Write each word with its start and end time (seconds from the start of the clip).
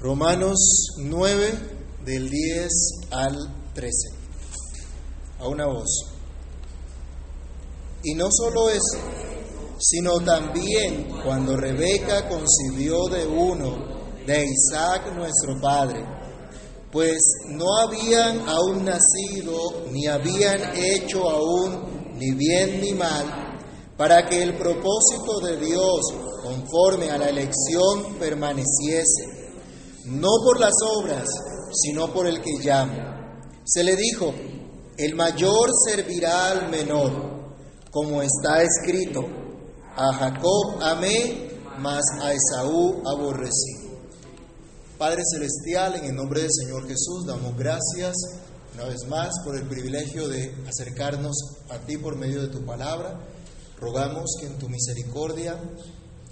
Romanos 0.00 0.94
9 0.98 1.52
del 2.04 2.30
10 2.30 2.68
al 3.10 3.34
13. 3.74 3.90
A 5.40 5.48
una 5.48 5.66
voz. 5.66 5.88
Y 8.04 8.14
no 8.14 8.28
solo 8.30 8.70
eso, 8.70 8.98
sino 9.80 10.20
también 10.20 11.08
cuando 11.24 11.56
Rebeca 11.56 12.28
concibió 12.28 13.08
de 13.08 13.26
uno, 13.26 14.14
de 14.24 14.46
Isaac 14.46 15.12
nuestro 15.16 15.60
padre, 15.60 16.04
pues 16.92 17.18
no 17.48 17.66
habían 17.78 18.48
aún 18.48 18.84
nacido, 18.84 19.84
ni 19.90 20.06
habían 20.06 20.76
hecho 20.76 21.28
aún 21.28 22.14
ni 22.14 22.34
bien 22.36 22.80
ni 22.80 22.92
mal, 22.92 23.58
para 23.96 24.28
que 24.28 24.44
el 24.44 24.56
propósito 24.56 25.40
de 25.42 25.56
Dios, 25.56 26.02
conforme 26.44 27.10
a 27.10 27.18
la 27.18 27.30
elección, 27.30 28.14
permaneciese 28.20 29.37
no 30.08 30.28
por 30.44 30.60
las 30.60 30.74
obras, 30.96 31.28
sino 31.72 32.12
por 32.12 32.26
el 32.26 32.40
que 32.40 32.62
llama. 32.62 33.42
Se 33.64 33.84
le 33.84 33.96
dijo, 33.96 34.32
el 34.96 35.14
mayor 35.14 35.70
servirá 35.86 36.50
al 36.50 36.70
menor, 36.70 37.12
como 37.90 38.22
está 38.22 38.62
escrito, 38.62 39.20
a 39.96 40.12
Jacob 40.12 40.80
amé, 40.80 41.50
mas 41.78 42.02
a 42.20 42.32
Esaú 42.32 43.02
aborrecí. 43.06 43.88
Padre 44.96 45.22
Celestial, 45.32 45.96
en 45.96 46.04
el 46.06 46.16
nombre 46.16 46.40
del 46.40 46.50
Señor 46.52 46.86
Jesús, 46.88 47.26
damos 47.26 47.56
gracias 47.56 48.16
una 48.74 48.84
vez 48.84 49.06
más 49.08 49.30
por 49.44 49.56
el 49.56 49.68
privilegio 49.68 50.28
de 50.28 50.54
acercarnos 50.66 51.36
a 51.68 51.78
ti 51.78 51.96
por 51.98 52.16
medio 52.16 52.42
de 52.42 52.48
tu 52.48 52.64
palabra. 52.64 53.20
Rogamos 53.78 54.36
que 54.40 54.46
en 54.46 54.58
tu 54.58 54.68
misericordia 54.68 55.58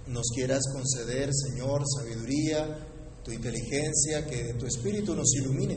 nos 0.06 0.26
quieras 0.34 0.62
conceder, 0.72 1.30
Señor, 1.32 1.82
sabiduría, 1.96 2.86
tu 3.26 3.32
inteligencia, 3.32 4.24
que 4.24 4.54
tu 4.54 4.66
espíritu 4.66 5.16
nos 5.16 5.34
ilumine 5.34 5.76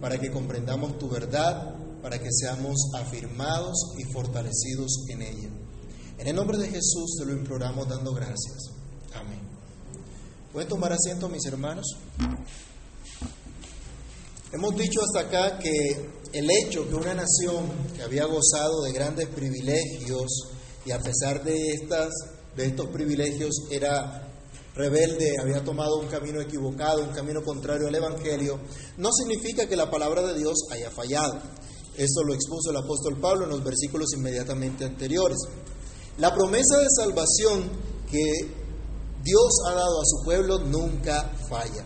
para 0.00 0.18
que 0.18 0.30
comprendamos 0.30 0.98
tu 0.98 1.10
verdad, 1.10 1.74
para 2.00 2.18
que 2.18 2.30
seamos 2.32 2.74
afirmados 2.94 3.92
y 3.98 4.10
fortalecidos 4.10 5.04
en 5.10 5.20
ella. 5.20 5.48
En 6.16 6.26
el 6.26 6.34
nombre 6.34 6.56
de 6.56 6.68
Jesús 6.68 7.16
te 7.18 7.26
lo 7.26 7.32
imploramos 7.32 7.86
dando 7.86 8.14
gracias. 8.14 8.70
Amén. 9.12 9.40
¿Pueden 10.54 10.70
tomar 10.70 10.94
asiento 10.94 11.28
mis 11.28 11.44
hermanos? 11.44 11.84
Hemos 14.50 14.74
dicho 14.74 15.02
hasta 15.02 15.28
acá 15.28 15.58
que 15.58 16.08
el 16.32 16.48
hecho 16.50 16.88
que 16.88 16.94
una 16.94 17.12
nación 17.12 17.66
que 17.94 18.02
había 18.02 18.24
gozado 18.24 18.80
de 18.84 18.92
grandes 18.92 19.28
privilegios 19.28 20.30
y 20.86 20.92
a 20.92 20.98
pesar 20.98 21.44
de, 21.44 21.72
estas, 21.72 22.08
de 22.56 22.68
estos 22.68 22.86
privilegios 22.88 23.66
era 23.70 24.29
rebelde, 24.80 25.36
había 25.40 25.62
tomado 25.62 25.98
un 25.98 26.06
camino 26.06 26.40
equivocado, 26.40 27.02
un 27.02 27.12
camino 27.12 27.42
contrario 27.42 27.88
al 27.88 27.94
Evangelio, 27.94 28.58
no 28.96 29.10
significa 29.12 29.68
que 29.68 29.76
la 29.76 29.90
palabra 29.90 30.22
de 30.22 30.38
Dios 30.38 30.54
haya 30.70 30.90
fallado. 30.90 31.38
Esto 31.96 32.22
lo 32.24 32.32
expuso 32.32 32.70
el 32.70 32.78
apóstol 32.78 33.20
Pablo 33.20 33.44
en 33.44 33.50
los 33.50 33.62
versículos 33.62 34.08
inmediatamente 34.16 34.84
anteriores. 34.84 35.38
La 36.18 36.34
promesa 36.34 36.78
de 36.78 36.86
salvación 36.96 37.70
que 38.10 38.24
Dios 39.22 39.52
ha 39.66 39.74
dado 39.74 40.00
a 40.00 40.04
su 40.06 40.24
pueblo 40.24 40.58
nunca 40.60 41.30
falla. 41.48 41.84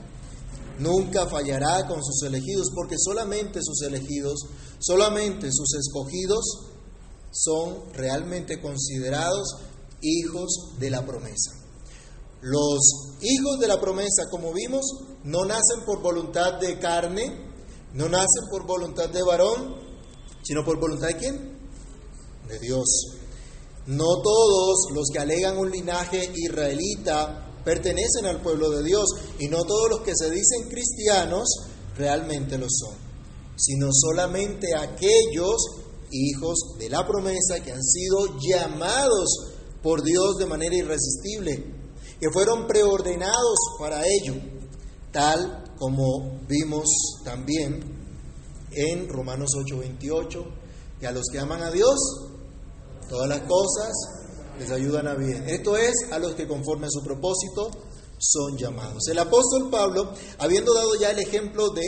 Nunca 0.79 1.27
fallará 1.27 1.86
con 1.86 2.03
sus 2.03 2.23
elegidos, 2.27 2.69
porque 2.75 2.97
solamente 2.98 3.61
sus 3.62 3.83
elegidos, 3.83 4.41
solamente 4.79 5.48
sus 5.53 5.75
escogidos 5.75 6.45
son 7.33 7.92
realmente 7.92 8.61
considerados 8.61 9.48
hijos 10.01 10.77
de 10.79 10.91
la 10.91 11.05
promesa. 11.05 11.64
Los 12.45 13.17
hijos 13.23 13.59
de 13.59 13.69
la 13.69 13.81
promesa, 13.81 14.28
como 14.31 14.53
vimos, 14.53 14.84
no 15.25 15.47
nacen 15.47 15.83
por 15.87 16.03
voluntad 16.03 16.61
de 16.61 16.78
carne, 16.78 17.25
no 17.95 18.06
nacen 18.06 18.51
por 18.51 18.67
voluntad 18.67 19.09
de 19.09 19.23
varón, 19.23 19.77
sino 20.42 20.62
por 20.62 20.78
voluntad 20.78 21.09
de 21.09 21.17
quién? 21.17 21.59
De 22.46 22.58
Dios. 22.58 22.85
No 23.86 24.20
todos 24.23 24.89
los 24.92 25.08
que 25.11 25.20
alegan 25.20 25.57
un 25.57 25.70
linaje 25.70 26.30
israelita 26.35 27.63
pertenecen 27.64 28.27
al 28.27 28.42
pueblo 28.42 28.68
de 28.68 28.83
Dios 28.83 29.07
y 29.39 29.48
no 29.48 29.64
todos 29.64 29.89
los 29.89 30.01
que 30.02 30.13
se 30.14 30.29
dicen 30.29 30.68
cristianos 30.68 31.48
realmente 31.97 32.58
lo 32.58 32.67
son, 32.68 32.95
sino 33.57 33.89
solamente 33.91 34.77
aquellos 34.77 35.57
hijos 36.11 36.58
de 36.79 36.91
la 36.91 37.07
promesa 37.07 37.64
que 37.64 37.73
han 37.73 37.83
sido 37.83 38.39
llamados 38.39 39.30
por 39.83 40.02
Dios 40.02 40.36
de 40.36 40.45
manera 40.45 40.77
irresistible 40.77 41.73
que 42.20 42.30
fueron 42.33 42.67
preordenados 42.67 43.58
para 43.79 44.02
ello, 44.07 44.35
tal 45.13 45.75
como 45.79 46.41
vimos 46.48 46.85
también 47.25 47.83
en 48.73 49.08
Romanos 49.08 49.51
8:28, 49.57 50.45
que 51.01 51.07
a 51.07 51.13
los 51.13 51.24
que 51.30 51.39
aman 51.39 51.63
a 51.63 51.70
Dios, 51.70 51.98
todas 53.08 53.29
las 53.29 53.41
cosas 53.41 53.92
les 54.58 54.70
ayudan 54.70 55.08
a 55.08 55.14
bien. 55.14 55.48
Esto 55.48 55.77
es 55.77 55.95
a 56.13 56.19
los 56.19 56.35
que 56.35 56.47
conforme 56.47 56.86
a 56.86 56.91
su 56.91 57.03
propósito 57.03 57.70
son 58.19 58.57
llamados. 58.57 59.07
El 59.08 59.19
apóstol 59.19 59.70
Pablo, 59.70 60.13
habiendo 60.39 60.73
dado 60.74 60.95
ya 60.95 61.11
el 61.11 61.19
ejemplo 61.19 61.70
de 61.70 61.83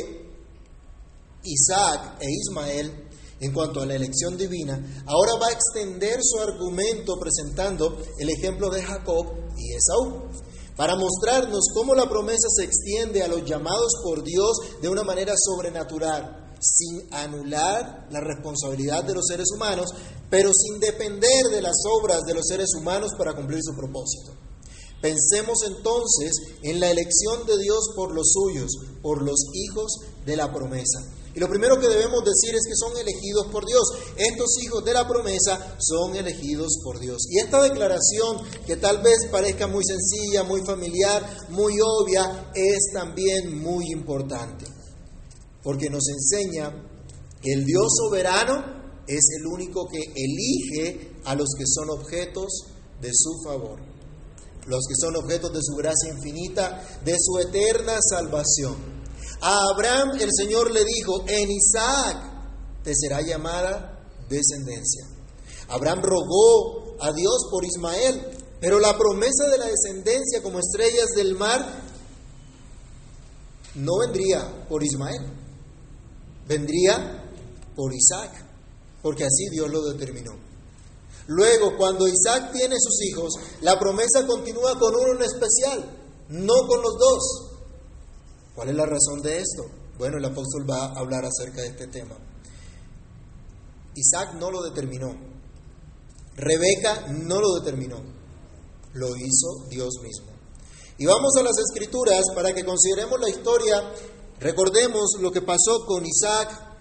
Isaac 1.44 2.18
e 2.20 2.26
Ismael, 2.30 3.05
en 3.40 3.52
cuanto 3.52 3.80
a 3.80 3.86
la 3.86 3.94
elección 3.94 4.36
divina, 4.36 5.04
ahora 5.06 5.32
va 5.40 5.48
a 5.48 5.52
extender 5.52 6.18
su 6.22 6.38
argumento 6.40 7.18
presentando 7.18 7.98
el 8.18 8.30
ejemplo 8.30 8.70
de 8.70 8.82
Jacob 8.82 9.26
y 9.58 9.74
Esaú, 9.74 10.30
para 10.76 10.96
mostrarnos 10.96 11.68
cómo 11.74 11.94
la 11.94 12.08
promesa 12.08 12.48
se 12.54 12.64
extiende 12.64 13.22
a 13.22 13.28
los 13.28 13.44
llamados 13.44 13.92
por 14.02 14.22
Dios 14.22 14.58
de 14.80 14.88
una 14.88 15.02
manera 15.02 15.34
sobrenatural, 15.36 16.54
sin 16.60 17.12
anular 17.12 18.06
la 18.10 18.20
responsabilidad 18.20 19.04
de 19.04 19.14
los 19.14 19.26
seres 19.26 19.48
humanos, 19.54 19.90
pero 20.30 20.50
sin 20.52 20.80
depender 20.80 21.44
de 21.50 21.62
las 21.62 21.76
obras 22.00 22.22
de 22.26 22.34
los 22.34 22.46
seres 22.46 22.68
humanos 22.78 23.10
para 23.16 23.34
cumplir 23.34 23.60
su 23.62 23.74
propósito. 23.74 24.32
Pensemos 25.00 25.58
entonces 25.66 26.32
en 26.62 26.80
la 26.80 26.90
elección 26.90 27.46
de 27.46 27.58
Dios 27.58 27.90
por 27.94 28.14
los 28.14 28.32
suyos, 28.32 28.70
por 29.02 29.22
los 29.22 29.38
hijos 29.52 29.92
de 30.24 30.36
la 30.36 30.52
promesa. 30.52 31.15
Y 31.36 31.40
lo 31.40 31.50
primero 31.50 31.78
que 31.78 31.86
debemos 31.86 32.24
decir 32.24 32.54
es 32.54 32.62
que 32.66 32.74
son 32.74 32.96
elegidos 32.96 33.48
por 33.52 33.66
Dios. 33.66 33.82
Estos 34.16 34.56
hijos 34.64 34.82
de 34.86 34.94
la 34.94 35.06
promesa 35.06 35.76
son 35.78 36.16
elegidos 36.16 36.78
por 36.82 36.98
Dios. 36.98 37.26
Y 37.28 37.40
esta 37.40 37.60
declaración, 37.60 38.38
que 38.66 38.76
tal 38.76 39.02
vez 39.02 39.28
parezca 39.30 39.66
muy 39.66 39.84
sencilla, 39.84 40.44
muy 40.44 40.62
familiar, 40.64 41.46
muy 41.50 41.74
obvia, 41.78 42.50
es 42.54 42.78
también 42.94 43.54
muy 43.60 43.92
importante. 43.92 44.64
Porque 45.62 45.90
nos 45.90 46.08
enseña 46.08 46.72
que 47.42 47.52
el 47.52 47.66
Dios 47.66 47.86
soberano 47.98 49.04
es 49.06 49.26
el 49.38 49.46
único 49.46 49.86
que 49.88 50.00
elige 50.16 51.20
a 51.26 51.34
los 51.34 51.50
que 51.58 51.66
son 51.66 51.90
objetos 51.90 52.64
de 53.02 53.10
su 53.12 53.42
favor. 53.44 53.78
Los 54.64 54.86
que 54.88 54.94
son 54.98 55.14
objetos 55.16 55.52
de 55.52 55.60
su 55.60 55.74
gracia 55.74 56.14
infinita, 56.14 56.82
de 57.04 57.14
su 57.20 57.38
eterna 57.40 57.98
salvación. 58.00 58.95
A 59.40 59.58
Abraham 59.74 60.18
el 60.20 60.30
Señor 60.36 60.70
le 60.70 60.84
dijo, 60.84 61.24
en 61.26 61.50
Isaac 61.50 62.16
te 62.82 62.92
será 62.94 63.20
llamada 63.20 64.00
descendencia. 64.28 65.06
Abraham 65.68 66.02
rogó 66.02 66.96
a 67.00 67.12
Dios 67.12 67.48
por 67.50 67.64
Ismael, 67.64 68.22
pero 68.60 68.78
la 68.78 68.96
promesa 68.96 69.48
de 69.50 69.58
la 69.58 69.66
descendencia 69.66 70.42
como 70.42 70.60
estrellas 70.60 71.10
del 71.14 71.34
mar 71.34 71.82
no 73.74 73.98
vendría 73.98 74.66
por 74.68 74.82
Ismael, 74.82 75.20
vendría 76.48 77.24
por 77.74 77.92
Isaac, 77.94 78.32
porque 79.02 79.24
así 79.24 79.48
Dios 79.50 79.70
lo 79.70 79.82
determinó. 79.82 80.32
Luego, 81.28 81.76
cuando 81.76 82.06
Isaac 82.06 82.52
tiene 82.52 82.76
sus 82.78 83.02
hijos, 83.02 83.34
la 83.60 83.78
promesa 83.78 84.26
continúa 84.26 84.78
con 84.78 84.94
uno 84.94 85.14
en 85.16 85.22
especial, 85.22 85.84
no 86.28 86.54
con 86.68 86.82
los 86.82 86.98
dos. 86.98 87.45
¿Cuál 88.56 88.70
es 88.70 88.74
la 88.74 88.86
razón 88.86 89.20
de 89.22 89.36
esto? 89.36 89.66
Bueno, 89.98 90.16
el 90.16 90.24
apóstol 90.24 90.68
va 90.68 90.86
a 90.86 90.98
hablar 90.98 91.26
acerca 91.26 91.60
de 91.60 91.68
este 91.68 91.86
tema. 91.88 92.16
Isaac 93.94 94.34
no 94.40 94.50
lo 94.50 94.62
determinó. 94.62 95.14
Rebeca 96.36 97.06
no 97.08 97.38
lo 97.38 97.60
determinó. 97.60 98.02
Lo 98.94 99.14
hizo 99.14 99.68
Dios 99.68 100.00
mismo. 100.02 100.32
Y 100.96 101.04
vamos 101.04 101.36
a 101.38 101.42
las 101.42 101.58
escrituras 101.58 102.24
para 102.34 102.54
que 102.54 102.64
consideremos 102.64 103.20
la 103.20 103.28
historia. 103.28 103.92
Recordemos 104.40 105.10
lo 105.20 105.30
que 105.30 105.42
pasó 105.42 105.84
con 105.86 106.06
Isaac 106.06 106.78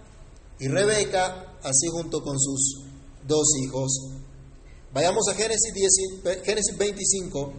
y 0.60 0.70
Rebeca, 0.70 1.58
así 1.62 1.88
junto 1.92 2.22
con 2.24 2.40
sus 2.40 2.84
dos 3.28 3.48
hijos. 3.62 3.92
Vayamos 4.94 5.28
a 5.30 5.36
Génesis, 5.36 5.74
10, 6.24 6.44
Génesis 6.46 6.78
25, 6.78 7.54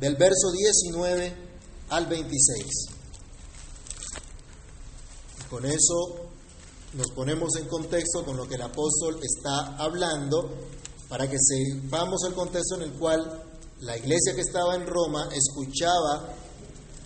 del 0.00 0.16
verso 0.16 0.50
19 0.50 1.32
al 1.90 2.06
26. 2.06 2.91
Con 5.52 5.66
eso 5.66 6.30
nos 6.94 7.10
ponemos 7.14 7.56
en 7.60 7.68
contexto 7.68 8.24
con 8.24 8.38
lo 8.38 8.48
que 8.48 8.54
el 8.54 8.62
apóstol 8.62 9.20
está 9.22 9.76
hablando 9.76 10.48
para 11.10 11.28
que 11.28 11.36
sepamos 11.38 12.22
el 12.26 12.32
contexto 12.32 12.76
en 12.76 12.82
el 12.84 12.92
cual 12.94 13.44
la 13.80 13.98
iglesia 13.98 14.34
que 14.34 14.40
estaba 14.40 14.76
en 14.76 14.86
Roma 14.86 15.28
escuchaba 15.30 16.34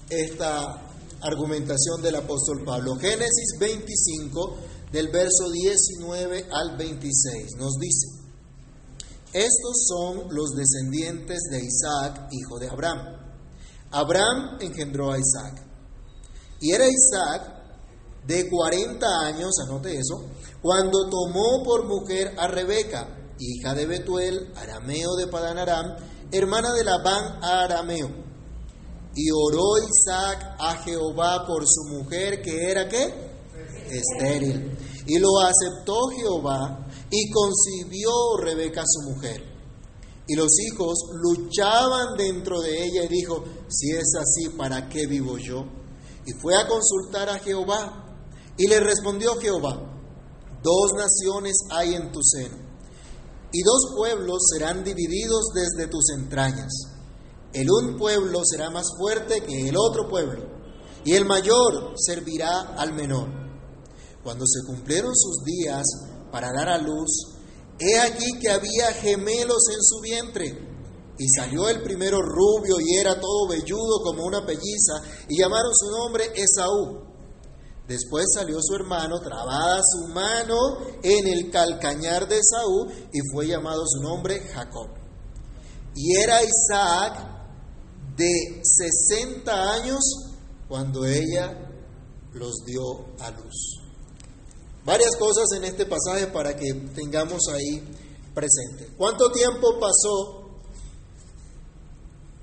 esta 0.09 0.81
argumentación 1.23 2.01
del 2.03 2.15
apóstol 2.15 2.63
Pablo. 2.65 2.95
Génesis 2.95 3.59
25, 3.59 4.57
del 4.93 5.09
verso 5.09 5.51
19 5.51 6.47
al 6.49 6.77
26, 6.77 7.57
nos 7.59 7.73
dice, 7.81 8.07
estos 9.33 9.87
son 9.89 10.29
los 10.33 10.51
descendientes 10.51 11.41
de 11.51 11.65
Isaac, 11.65 12.29
hijo 12.31 12.61
de 12.61 12.69
Abraham. 12.69 13.09
Abraham 13.91 14.59
engendró 14.61 15.11
a 15.11 15.19
Isaac. 15.19 15.67
Y 16.61 16.71
era 16.71 16.87
Isaac 16.87 17.56
de 18.27 18.49
40 18.49 19.07
años, 19.21 19.53
anote 19.67 19.97
eso, 19.97 20.25
cuando 20.61 21.09
tomó 21.09 21.63
por 21.65 21.87
mujer 21.87 22.35
a 22.39 22.49
Rebeca, 22.49 23.09
hija 23.39 23.75
de 23.75 23.87
Betuel, 23.87 24.53
arameo 24.57 25.15
de 25.15 25.27
Padan 25.29 25.59
Aram, 25.59 25.97
hermana 26.33 26.73
de 26.73 26.85
Labán 26.85 27.43
arameo. 27.43 28.11
Y 29.15 29.31
oró 29.31 29.79
Isaac 29.79 30.57
a 30.59 30.77
Jehová 30.83 31.47
por 31.47 31.65
su 31.67 31.85
mujer, 31.95 32.43
que 32.43 32.71
era 32.71 32.89
qué? 32.89 33.15
Estéril. 33.91 34.77
Y 35.07 35.19
lo 35.19 35.39
aceptó 35.41 36.09
Jehová 36.09 36.87
y 37.11 37.31
concibió 37.31 38.11
Rebeca 38.39 38.83
su 38.85 39.11
mujer. 39.11 39.43
Y 40.29 40.35
los 40.35 40.51
hijos 40.59 40.99
luchaban 41.13 42.17
dentro 42.17 42.61
de 42.61 42.85
ella 42.85 43.05
y 43.05 43.09
dijo, 43.09 43.45
si 43.69 43.93
es 43.93 44.13
así, 44.19 44.49
¿para 44.51 44.89
qué 44.89 45.07
vivo 45.07 45.39
yo? 45.39 45.65
Y 46.27 46.33
fue 46.33 46.57
a 46.57 46.67
consultar 46.67 47.29
a 47.29 47.39
Jehová. 47.39 48.06
Y 48.59 48.69
le 48.69 48.81
respondió 48.81 49.37
Jehová, 49.39 49.79
dos 50.63 50.93
naciones 50.95 51.57
hay 51.71 51.95
en 51.95 52.11
tu 52.11 52.21
seno, 52.23 52.57
y 53.53 53.63
dos 53.63 53.95
pueblos 53.97 54.39
serán 54.53 54.83
divididos 54.83 55.47
desde 55.55 55.89
tus 55.89 56.11
entrañas. 56.17 56.73
El 57.53 57.71
un 57.71 57.97
pueblo 57.97 58.41
será 58.45 58.71
más 58.71 58.87
fuerte 58.99 59.43
que 59.43 59.69
el 59.69 59.77
otro 59.77 60.09
pueblo, 60.09 60.43
y 61.05 61.13
el 61.13 61.25
mayor 61.25 61.95
servirá 61.97 62.75
al 62.77 62.95
menor. 62.95 63.29
Cuando 64.23 64.45
se 64.47 64.67
cumplieron 64.67 65.15
sus 65.15 65.45
días 65.45 65.85
para 66.33 66.49
dar 66.53 66.69
a 66.69 66.79
luz, 66.79 67.37
he 67.79 67.99
aquí 68.01 68.39
que 68.41 68.51
había 68.51 68.93
gemelos 68.93 69.63
en 69.73 69.83
su 69.83 70.01
vientre. 70.01 70.67
Y 71.19 71.29
salió 71.29 71.69
el 71.69 71.83
primero 71.83 72.21
rubio 72.21 72.77
y 72.81 72.97
era 72.97 73.21
todo 73.21 73.49
velludo 73.49 74.03
como 74.03 74.25
una 74.25 74.45
pelliza, 74.45 75.01
y 75.29 75.39
llamaron 75.39 75.73
su 75.75 75.91
nombre 75.91 76.25
Esaú. 76.35 77.06
Después 77.89 78.27
salió 78.35 78.59
su 78.61 78.75
hermano, 78.75 79.21
trabada 79.21 79.81
su 79.83 80.09
mano 80.09 80.79
en 81.03 81.29
el 81.29 81.51
calcañar 81.51 82.27
de 82.27 82.39
Esaú, 82.39 82.91
y 83.13 83.21
fue 83.33 83.47
llamado 83.47 83.85
su 83.87 84.03
nombre 84.03 84.41
Jacob. 84.41 84.89
Y 85.95 86.17
era 86.17 86.41
Isaac 86.43 87.37
de 88.17 88.63
60 88.63 89.73
años 89.73 90.01
cuando 90.69 91.05
ella 91.05 91.71
los 92.33 92.65
dio 92.67 93.07
a 93.21 93.31
luz. 93.31 93.81
Varias 94.85 95.17
cosas 95.17 95.47
en 95.57 95.65
este 95.65 95.87
pasaje 95.87 96.27
para 96.29 96.57
que 96.57 96.73
tengamos 96.95 97.41
ahí 97.53 97.83
presente. 98.35 98.95
¿Cuánto 98.97 99.31
tiempo 99.33 99.79
pasó 99.81 100.61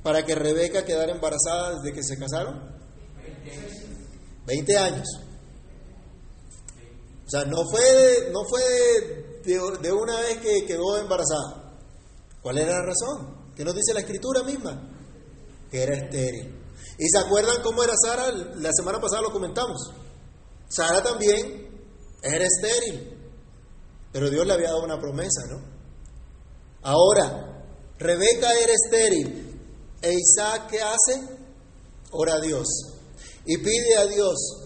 para 0.03 0.25
que 0.25 0.35
Rebeca 0.35 0.83
quedara 0.83 1.13
embarazada 1.13 1.75
desde 1.75 1.93
que 1.93 2.03
se 2.03 2.17
casaron? 2.17 2.73
20 4.45 4.77
años. 4.77 5.07
Sea, 7.33 7.45
no 7.45 7.63
fue, 7.67 8.29
no 8.31 8.41
fue 8.47 8.61
de, 9.43 9.59
de, 9.81 9.91
una 9.91 10.19
vez 10.19 10.37
que 10.37 10.67
quedó 10.67 10.97
embarazada. 10.97 11.79
¿Cuál 12.43 12.59
era 12.59 12.73
la 12.73 12.85
razón? 12.85 13.53
¿Qué 13.55 13.65
nos 13.65 13.73
dice 13.73 13.91
la 13.91 14.01
escritura 14.01 14.43
misma? 14.43 14.79
Que 15.71 15.81
era 15.81 15.97
estéril. 15.97 16.63
¿Y 16.99 17.09
se 17.09 17.17
acuerdan 17.17 17.63
cómo 17.63 17.83
era 17.83 17.93
Sara? 18.05 18.31
La 18.31 18.69
semana 18.71 19.01
pasada 19.01 19.23
lo 19.23 19.31
comentamos. 19.31 19.81
Sara 20.69 21.01
también 21.01 21.89
era 22.21 22.45
estéril. 22.45 23.17
Pero 24.11 24.29
Dios 24.29 24.45
le 24.45 24.53
había 24.53 24.67
dado 24.67 24.83
una 24.83 24.99
promesa, 24.99 25.41
¿no? 25.49 25.59
Ahora, 26.83 27.65
Rebeca 27.97 28.53
era 28.61 28.73
estéril. 28.73 29.59
¿E 30.03 30.13
Isaac 30.13 30.69
qué 30.69 30.81
hace? 30.83 31.19
Ora 32.11 32.35
a 32.35 32.41
Dios. 32.41 32.67
Y 33.47 33.57
pide 33.57 33.97
a 33.97 34.05
Dios. 34.05 34.62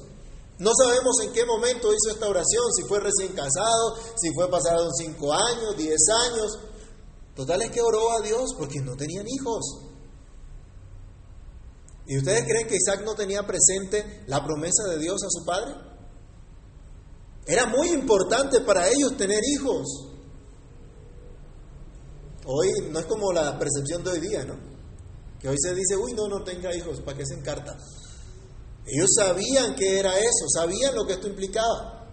No 0.60 0.72
sabemos 0.76 1.16
en 1.24 1.34
qué 1.34 1.46
momento 1.46 1.94
hizo 1.94 2.12
esta 2.12 2.28
oración, 2.28 2.64
si 2.76 2.84
fue 2.88 3.00
recién 3.00 3.34
casado, 3.34 3.96
si 4.16 4.34
fue 4.34 4.50
pasado 4.50 4.90
cinco 4.98 5.34
años, 5.34 5.78
diez 5.78 6.02
años. 6.26 6.60
Total 7.36 7.62
es 7.62 7.72
que 7.72 7.82
oró 7.82 8.12
a 8.12 8.22
Dios 8.22 8.56
porque 8.58 8.80
no 8.80 8.96
tenían 8.96 9.26
hijos. 9.28 9.64
¿Y 12.08 12.18
ustedes 12.18 12.44
creen 12.46 12.68
que 12.68 12.76
Isaac 12.76 13.04
no 13.06 13.14
tenía 13.14 13.46
presente 13.46 14.24
la 14.28 14.44
promesa 14.44 14.84
de 14.90 14.98
Dios 14.98 15.22
a 15.24 15.30
su 15.30 15.46
padre? 15.46 15.76
Era 17.46 17.68
muy 17.68 17.90
importante 17.90 18.62
para 18.62 18.88
ellos 18.88 19.16
tener 19.16 19.42
hijos. 19.54 19.86
Hoy 22.46 22.70
no 22.90 23.00
es 23.00 23.06
como 23.06 23.32
la 23.32 23.60
percepción 23.60 24.04
de 24.04 24.12
hoy 24.12 24.20
día, 24.22 24.44
¿no? 24.46 24.58
Que 25.40 25.50
hoy 25.50 25.58
se 25.60 25.76
dice, 25.76 25.96
uy, 25.96 26.14
no, 26.14 26.28
no 26.28 26.44
tenga 26.44 26.76
hijos, 26.76 27.02
¿para 27.02 27.18
qué 27.18 27.26
se 27.26 27.36
encarta? 27.36 27.78
Ellos 28.88 29.10
sabían 29.16 29.76
que 29.76 30.00
era 30.00 30.18
eso, 30.18 30.48
sabían 30.48 30.96
lo 30.96 31.06
que 31.06 31.14
esto 31.14 31.28
implicaba. 31.28 32.08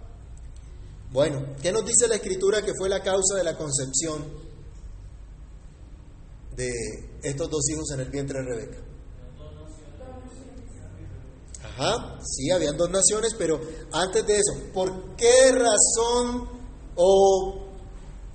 Bueno, 1.13 1.55
¿qué 1.63 1.71
nos 1.71 1.85
dice 1.85 2.09
la 2.09 2.17
escritura 2.17 2.63
que 2.63 2.73
fue 2.77 2.89
la 2.89 3.01
causa 3.01 3.37
de 3.37 3.45
la 3.45 3.57
concepción 3.57 4.25
de 6.57 6.73
estos 7.23 7.49
dos 7.49 7.69
hijos 7.71 7.91
en 7.93 8.01
el 8.01 8.11
vientre 8.11 8.41
de 8.41 8.45
Rebeca? 8.45 8.79
Ajá, 11.63 12.19
sí, 12.25 12.51
habían 12.51 12.77
dos 12.77 12.91
naciones, 12.91 13.35
pero 13.39 13.61
antes 13.93 14.27
de 14.27 14.35
eso, 14.35 14.73
¿por 14.73 15.17
qué 15.17 15.53
razón 15.53 16.49
o 16.97 17.65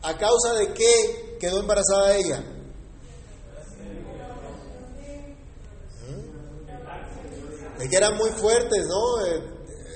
a 0.01 0.17
causa 0.17 0.53
de 0.53 0.73
qué 0.73 1.37
quedó 1.39 1.59
embarazada 1.59 2.15
ella? 2.15 2.58
Es 7.79 7.89
que 7.89 7.95
eran 7.95 8.17
muy 8.17 8.29
fuertes, 8.31 8.85
¿no? 8.87 9.25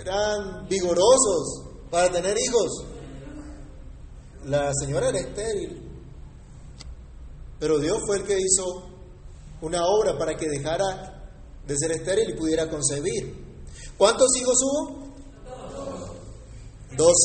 Eran 0.02 0.68
vigorosos 0.70 1.64
para 1.92 2.10
tener 2.12 2.36
hijos. 2.38 2.86
La 4.46 4.72
señora 4.74 5.10
era 5.10 5.20
estéril. 5.20 5.82
Pero 7.60 7.80
Dios 7.80 7.98
fue 8.06 8.18
el 8.18 8.24
que 8.24 8.38
hizo 8.40 8.90
una 9.62 9.86
obra 9.86 10.18
para 10.18 10.36
que 10.36 10.48
dejara 10.48 11.30
de 11.66 11.78
ser 11.78 11.92
estéril 11.92 12.30
y 12.30 12.38
pudiera 12.38 12.70
concebir. 12.70 13.44
¿Cuántos 13.98 14.30
hijos 14.38 14.58
hubo? 14.64 15.04
Dos. 16.98 17.16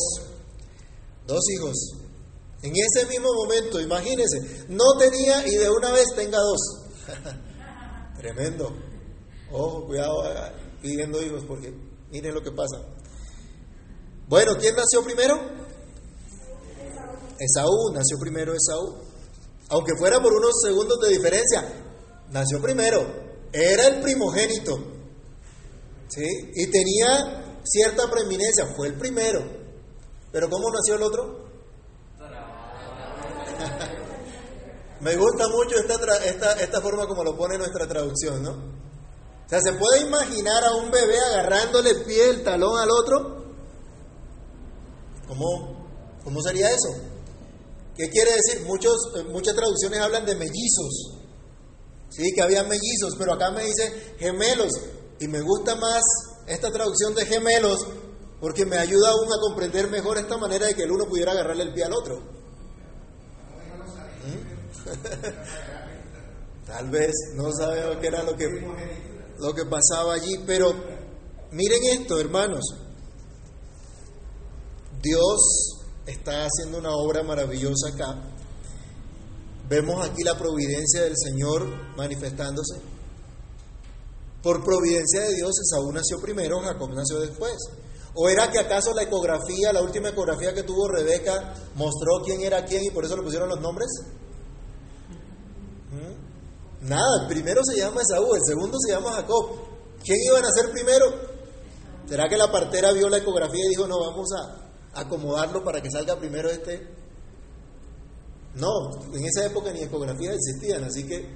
Dos 1.27 1.41
hijos. 1.55 1.75
En 2.63 2.73
ese 2.75 3.07
mismo 3.07 3.29
momento, 3.33 3.81
imagínense, 3.81 4.67
no 4.69 4.85
tenía 4.99 5.47
y 5.47 5.57
de 5.57 5.71
una 5.71 5.93
vez 5.93 6.07
tenga 6.17 6.39
dos. 6.39 6.61
Tremendo. 8.19 8.88
Ojo, 9.51 9.87
cuidado 9.87 10.23
pidiendo 10.83 11.23
hijos 11.23 11.45
porque 11.47 11.73
miren 12.11 12.35
lo 12.35 12.43
que 12.43 12.53
pasa. 12.53 12.83
Bueno, 14.29 14.57
¿quién 14.59 14.77
nació 14.77 15.03
primero? 15.03 15.41
Esaú, 17.39 17.93
nació 17.95 18.19
primero 18.19 18.53
Esaú. 18.53 18.99
Aunque 19.71 19.93
fuera 19.99 20.21
por 20.21 20.33
unos 20.33 20.61
segundos 20.63 20.99
de 21.01 21.11
diferencia, 21.11 21.63
nació 22.31 22.61
primero. 22.61 23.01
Era 23.53 23.87
el 23.87 24.03
primogénito. 24.03 24.77
¿Sí? 26.09 26.27
Y 26.55 26.71
tenía 26.71 27.61
cierta 27.65 28.11
preeminencia, 28.11 28.67
fue 28.77 28.89
el 28.89 28.99
primero. 28.99 29.41
Pero 30.33 30.51
¿cómo 30.51 30.71
nació 30.71 30.97
el 30.97 31.03
otro? 31.03 31.49
Me 35.01 35.17
gusta 35.17 35.49
mucho 35.49 35.77
esta, 35.77 35.95
esta, 36.25 36.53
esta 36.55 36.81
forma 36.81 37.07
como 37.07 37.23
lo 37.25 37.37
pone 37.37 37.57
nuestra 37.57 37.87
traducción, 37.87 38.43
¿no? 38.43 38.88
O 39.49 39.51
sea, 39.51 39.63
¿se 39.63 39.73
puede 39.73 40.03
imaginar 40.03 40.63
a 40.63 40.75
un 40.75 40.91
bebé 40.91 41.19
agarrándole 41.19 41.89
el 41.89 42.03
pie, 42.03 42.29
el 42.29 42.45
talón 42.45 42.79
al 42.79 42.91
otro? 42.91 43.47
¿Cómo, 45.27 45.89
cómo 46.23 46.43
sería 46.43 46.69
eso? 46.69 46.91
¿Qué 47.97 48.11
quiere 48.11 48.33
decir? 48.33 48.67
Muchos, 48.67 48.95
muchas 49.31 49.55
traducciones 49.55 50.01
hablan 50.01 50.27
de 50.27 50.35
mellizos. 50.35 51.15
Sí, 52.11 52.31
que 52.35 52.43
había 52.43 52.63
mellizos, 52.63 53.15
pero 53.17 53.33
acá 53.33 53.51
me 53.51 53.65
dice 53.65 54.17
gemelos. 54.19 54.71
Y 55.19 55.29
me 55.29 55.41
gusta 55.41 55.77
más 55.77 56.03
esta 56.47 56.71
traducción 56.71 57.15
de 57.15 57.25
gemelos 57.25 57.87
porque 58.43 58.67
me 58.67 58.77
ayuda 58.77 59.13
aún 59.13 59.33
a 59.33 59.41
comprender 59.41 59.89
mejor 59.89 60.19
esta 60.19 60.37
manera 60.37 60.67
de 60.67 60.75
que 60.75 60.83
el 60.83 60.93
uno 60.93 61.07
pudiera 61.07 61.33
agarrarle 61.33 61.63
el 61.63 61.73
pie 61.73 61.85
al 61.85 61.95
otro. 61.95 62.21
Tal 66.67 66.91
vez, 66.91 67.15
no 67.35 67.51
sabemos 67.51 67.97
qué 68.03 68.09
era 68.09 68.23
lo 68.23 68.37
que, 68.37 68.45
lo 69.39 69.55
que 69.55 69.65
pasaba 69.65 70.15
allí, 70.15 70.39
pero 70.47 70.73
miren 71.53 71.81
esto, 72.01 72.19
hermanos. 72.19 72.65
Dios 75.01 75.79
está 76.07 76.47
haciendo 76.47 76.79
una 76.79 76.91
obra 76.91 77.23
maravillosa 77.23 77.89
acá. 77.95 78.17
Vemos 79.69 80.05
aquí 80.05 80.23
la 80.25 80.37
providencia 80.37 81.03
del 81.03 81.15
Señor 81.17 81.67
manifestándose. 81.97 82.81
Por 84.43 84.65
providencia 84.65 85.21
de 85.23 85.35
Dios, 85.35 85.53
Esaú 85.61 85.93
nació 85.93 86.19
primero, 86.21 86.61
Jacob 86.61 86.91
nació 86.95 87.21
después. 87.21 87.57
¿O 88.15 88.29
era 88.29 88.51
que 88.51 88.59
acaso 88.59 88.95
la 88.95 89.03
ecografía, 89.03 89.73
la 89.73 89.83
última 89.83 90.09
ecografía 90.09 90.55
que 90.55 90.63
tuvo 90.63 90.89
Rebeca, 90.89 91.55
mostró 91.75 92.23
quién 92.25 92.41
era 92.41 92.65
quién 92.65 92.83
y 92.85 92.91
por 92.91 93.05
eso 93.05 93.17
le 93.17 93.23
pusieron 93.23 93.49
los 93.49 93.61
nombres? 93.61 93.89
¿Mm? 95.91 96.28
Nada, 96.83 97.23
el 97.23 97.29
primero 97.29 97.61
se 97.65 97.79
llama 97.79 98.03
Esaú, 98.03 98.35
el 98.35 98.43
segundo 98.47 98.79
se 98.79 98.93
llama 98.93 99.13
Jacob. 99.13 99.51
¿Quién 100.05 100.19
iba 100.27 100.39
a 100.39 100.43
nacer 100.43 100.71
primero? 100.71 101.07
¿Será 102.09 102.29
que 102.29 102.37
la 102.37 102.51
partera 102.51 102.93
vio 102.93 103.09
la 103.09 103.19
ecografía 103.19 103.65
y 103.65 103.69
dijo, 103.71 103.87
no, 103.87 103.99
vamos 104.01 104.29
a 104.33 105.01
acomodarlo 105.01 105.63
para 105.65 105.83
que 105.83 105.91
salga 105.91 106.19
primero 106.19 106.49
este? 106.49 106.87
No, 108.55 109.15
en 109.15 109.25
esa 109.25 109.45
época 109.45 109.73
ni 109.73 109.83
ecografías 109.83 110.37
existían, 110.37 110.85
así 110.85 111.07
que 111.07 111.29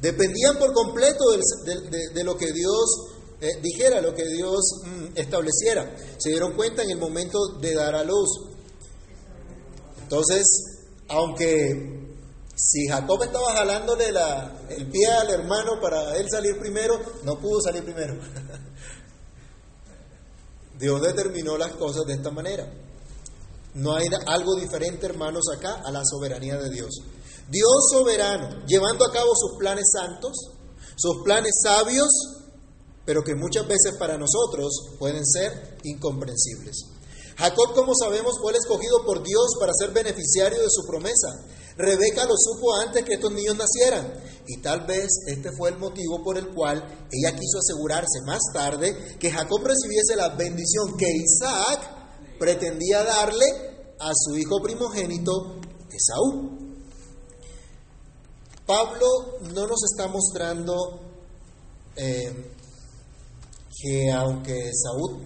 dependían 0.00 0.58
por 0.58 0.72
completo 0.72 1.24
de, 1.32 2.24
lo 2.24 2.36
que 2.36 2.52
Dios 2.52 2.84
eh, 3.40 3.60
dijera, 3.62 4.00
lo 4.00 4.14
que 4.14 4.26
Dios 4.26 4.60
mm, 4.84 5.04
estableciera. 5.16 5.96
Se 6.18 6.30
dieron 6.30 6.54
cuenta 6.54 6.82
en 6.82 6.90
el 6.90 6.98
momento 6.98 7.38
de 7.60 7.74
dar 7.74 7.94
a 7.94 8.04
luz. 8.04 8.28
Entonces, 10.02 10.44
aunque 11.08 11.97
si 12.58 12.88
Jacob 12.88 13.22
estaba 13.22 13.54
jalándole 13.54 14.08
el 14.70 14.90
pie 14.90 15.06
al 15.06 15.30
hermano 15.30 15.80
para 15.80 16.16
él 16.16 16.26
salir 16.28 16.58
primero, 16.58 17.00
no 17.22 17.38
pudo 17.38 17.60
salir 17.60 17.84
primero. 17.84 18.18
Dios 20.78 21.00
determinó 21.00 21.56
las 21.56 21.72
cosas 21.72 22.04
de 22.06 22.14
esta 22.14 22.30
manera. 22.30 22.68
No 23.74 23.94
hay 23.94 24.06
algo 24.26 24.56
diferente, 24.56 25.06
hermanos, 25.06 25.44
acá 25.56 25.82
a 25.84 25.92
la 25.92 26.02
soberanía 26.04 26.56
de 26.56 26.70
Dios. 26.70 26.90
Dios 27.48 27.90
soberano, 27.92 28.66
llevando 28.66 29.04
a 29.06 29.12
cabo 29.12 29.30
sus 29.36 29.56
planes 29.56 29.86
santos, 29.92 30.32
sus 30.96 31.22
planes 31.22 31.60
sabios, 31.62 32.08
pero 33.04 33.22
que 33.22 33.36
muchas 33.36 33.68
veces 33.68 33.94
para 34.00 34.18
nosotros 34.18 34.96
pueden 34.98 35.24
ser 35.24 35.78
incomprensibles. 35.84 36.86
Jacob, 37.36 37.72
como 37.74 37.92
sabemos, 37.94 38.34
fue 38.40 38.52
escogido 38.52 39.04
por 39.06 39.22
Dios 39.22 39.54
para 39.60 39.72
ser 39.74 39.92
beneficiario 39.92 40.60
de 40.60 40.68
su 40.68 40.84
promesa. 40.88 41.28
Rebeca 41.78 42.24
lo 42.24 42.34
supo 42.36 42.74
antes 42.84 43.04
que 43.04 43.14
estos 43.14 43.32
niños 43.32 43.56
nacieran. 43.56 44.12
Y 44.48 44.60
tal 44.60 44.84
vez 44.84 45.06
este 45.28 45.50
fue 45.56 45.70
el 45.70 45.78
motivo 45.78 46.24
por 46.24 46.36
el 46.36 46.48
cual 46.48 46.82
ella 47.12 47.36
quiso 47.38 47.58
asegurarse 47.58 48.20
más 48.26 48.40
tarde 48.52 49.16
que 49.20 49.30
Jacob 49.30 49.60
recibiese 49.62 50.16
la 50.16 50.30
bendición 50.30 50.96
que 50.98 51.06
Isaac 51.08 52.36
pretendía 52.38 53.04
darle 53.04 53.46
a 54.00 54.10
su 54.12 54.36
hijo 54.36 54.60
primogénito 54.60 55.60
Esaú. 55.92 56.68
Pablo 58.66 59.38
no 59.54 59.66
nos 59.66 59.82
está 59.84 60.08
mostrando 60.08 60.74
eh, 61.94 62.52
que 63.80 64.10
aunque 64.10 64.70
Esaú, 64.70 65.22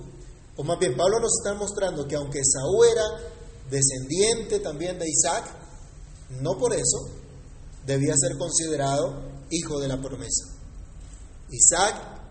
o 0.57 0.65
más 0.65 0.79
bien 0.79 0.97
Pablo 0.97 1.19
nos 1.19 1.33
está 1.41 1.55
mostrando 1.55 2.07
que 2.07 2.17
aunque 2.17 2.41
Esaú 2.41 2.85
era 2.85 3.05
descendiente 3.71 4.61
también 4.61 4.99
de 4.99 5.09
Isaac, 5.09 5.62
no 6.41 6.59
por 6.59 6.73
eso 6.73 7.09
debía 7.85 8.15
ser 8.17 8.39
considerado 8.39 9.23
hijo 9.51 9.81
de 9.81 9.89
la 9.89 10.01
promesa. 10.01 10.45
Isaac 11.51 12.23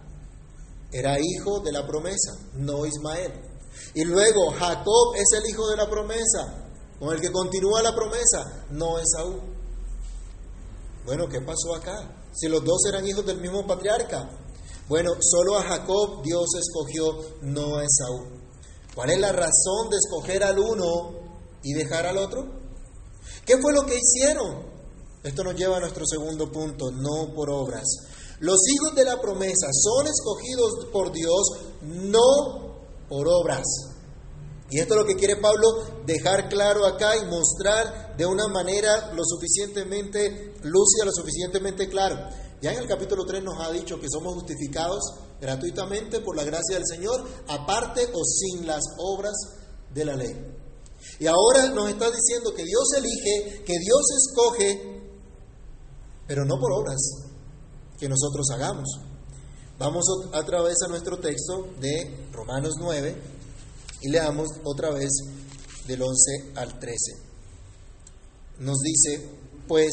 era 0.92 1.18
hijo 1.20 1.60
de 1.60 1.72
la 1.72 1.86
promesa, 1.86 2.38
no 2.56 2.86
Ismael. 2.86 3.32
Y 3.94 4.04
luego 4.04 4.52
Jacob 4.52 5.16
es 5.16 5.38
el 5.38 5.50
hijo 5.50 5.70
de 5.70 5.78
la 5.78 5.90
promesa, 5.90 6.70
con 7.00 7.14
el 7.14 7.22
que 7.22 7.32
continúa 7.32 7.82
la 7.82 7.96
promesa, 7.96 8.66
no 8.72 9.00
Esaú. 9.00 9.40
Bueno, 11.06 11.28
¿qué 11.30 11.42
pasó 11.42 11.76
acá? 11.76 12.28
Si 12.34 12.48
los 12.48 12.64
dos 12.64 12.86
eran 12.88 13.08
hijos 13.08 13.26
del 13.26 13.40
mismo 13.40 13.66
patriarca. 13.66 14.30
Bueno, 14.88 15.12
solo 15.20 15.58
a 15.58 15.64
Jacob 15.64 16.22
Dios 16.24 16.50
escogió, 16.60 17.38
no 17.42 17.78
a 17.78 17.84
Esaú. 17.84 18.42
¿Cuál 18.94 19.12
es 19.12 19.20
la 19.20 19.32
razón 19.32 19.90
de 19.90 19.98
escoger 19.98 20.44
al 20.44 20.60
uno 20.60 21.12
y 21.64 21.74
dejar 21.74 22.06
al 22.06 22.18
otro? 22.18 22.46
¿Qué 23.46 23.58
fue 23.62 23.74
lo 23.74 23.86
que 23.86 23.98
hicieron? 23.98 24.72
Esto 25.24 25.44
nos 25.44 25.56
lleva 25.56 25.78
a 25.78 25.80
nuestro 25.80 26.06
segundo 26.06 26.52
punto, 26.52 26.92
no 26.92 27.34
por 27.34 27.50
obras. 27.50 27.86
Los 28.40 28.60
hijos 28.68 28.96
de 28.96 29.06
la 29.06 29.22
promesa 29.22 29.68
son 29.72 30.08
escogidos 30.08 30.88
por 30.92 31.12
Dios 31.12 31.42
no 31.84 32.80
por 33.08 33.28
obras. 33.28 33.64
Y 34.72 34.80
esto 34.80 34.94
es 34.96 35.02
lo 35.02 35.06
que 35.06 35.16
quiere 35.16 35.36
Pablo 35.36 35.68
dejar 36.06 36.50
claro 36.50 36.86
acá 36.86 37.18
y 37.18 37.26
mostrar 37.26 38.16
de 38.18 38.26
una 38.26 38.48
manera 38.48 39.14
lo 39.14 39.24
suficientemente 39.24 40.56
lúcida, 40.64 41.06
lo 41.06 41.12
suficientemente 41.12 41.90
claro. 41.90 42.16
Ya 42.62 42.72
en 42.72 42.80
el 42.80 42.88
capítulo 42.88 43.26
3 43.26 43.44
nos 43.44 43.60
ha 43.60 43.72
dicho 43.72 44.00
que 44.00 44.08
somos 44.10 44.34
justificados 44.36 45.04
gratuitamente 45.42 46.20
por 46.22 46.36
la 46.36 46.44
gracia 46.44 46.76
del 46.76 46.86
Señor, 46.88 47.24
aparte 47.48 48.08
o 48.14 48.24
sin 48.24 48.66
las 48.66 48.82
obras 48.98 49.34
de 49.94 50.06
la 50.06 50.16
ley. 50.16 50.61
Y 51.20 51.28
ahora 51.28 51.70
nos 51.70 51.90
está 51.90 52.10
diciendo 52.12 52.54
que 52.56 52.64
Dios 52.64 52.88
elige, 52.98 53.64
que 53.64 53.78
Dios 53.80 54.02
escoge, 54.18 55.02
pero 56.28 56.46
no 56.46 56.60
por 56.60 56.72
obras 56.72 57.00
que 58.00 58.10
nosotros 58.10 58.48
hagamos. 58.54 58.88
Vamos 59.78 60.06
otra 60.34 60.62
vez 60.62 60.76
a 60.86 60.90
nuestro 60.90 61.18
texto 61.20 61.70
de 61.80 62.28
Romanos 62.32 62.76
9 62.80 63.16
y 64.02 64.10
leamos 64.10 64.48
otra 64.64 64.92
vez 64.92 65.10
del 65.88 66.02
11 66.02 66.54
al 66.56 66.80
13. 66.80 66.98
Nos 68.60 68.78
dice, 68.80 69.28
pues 69.68 69.92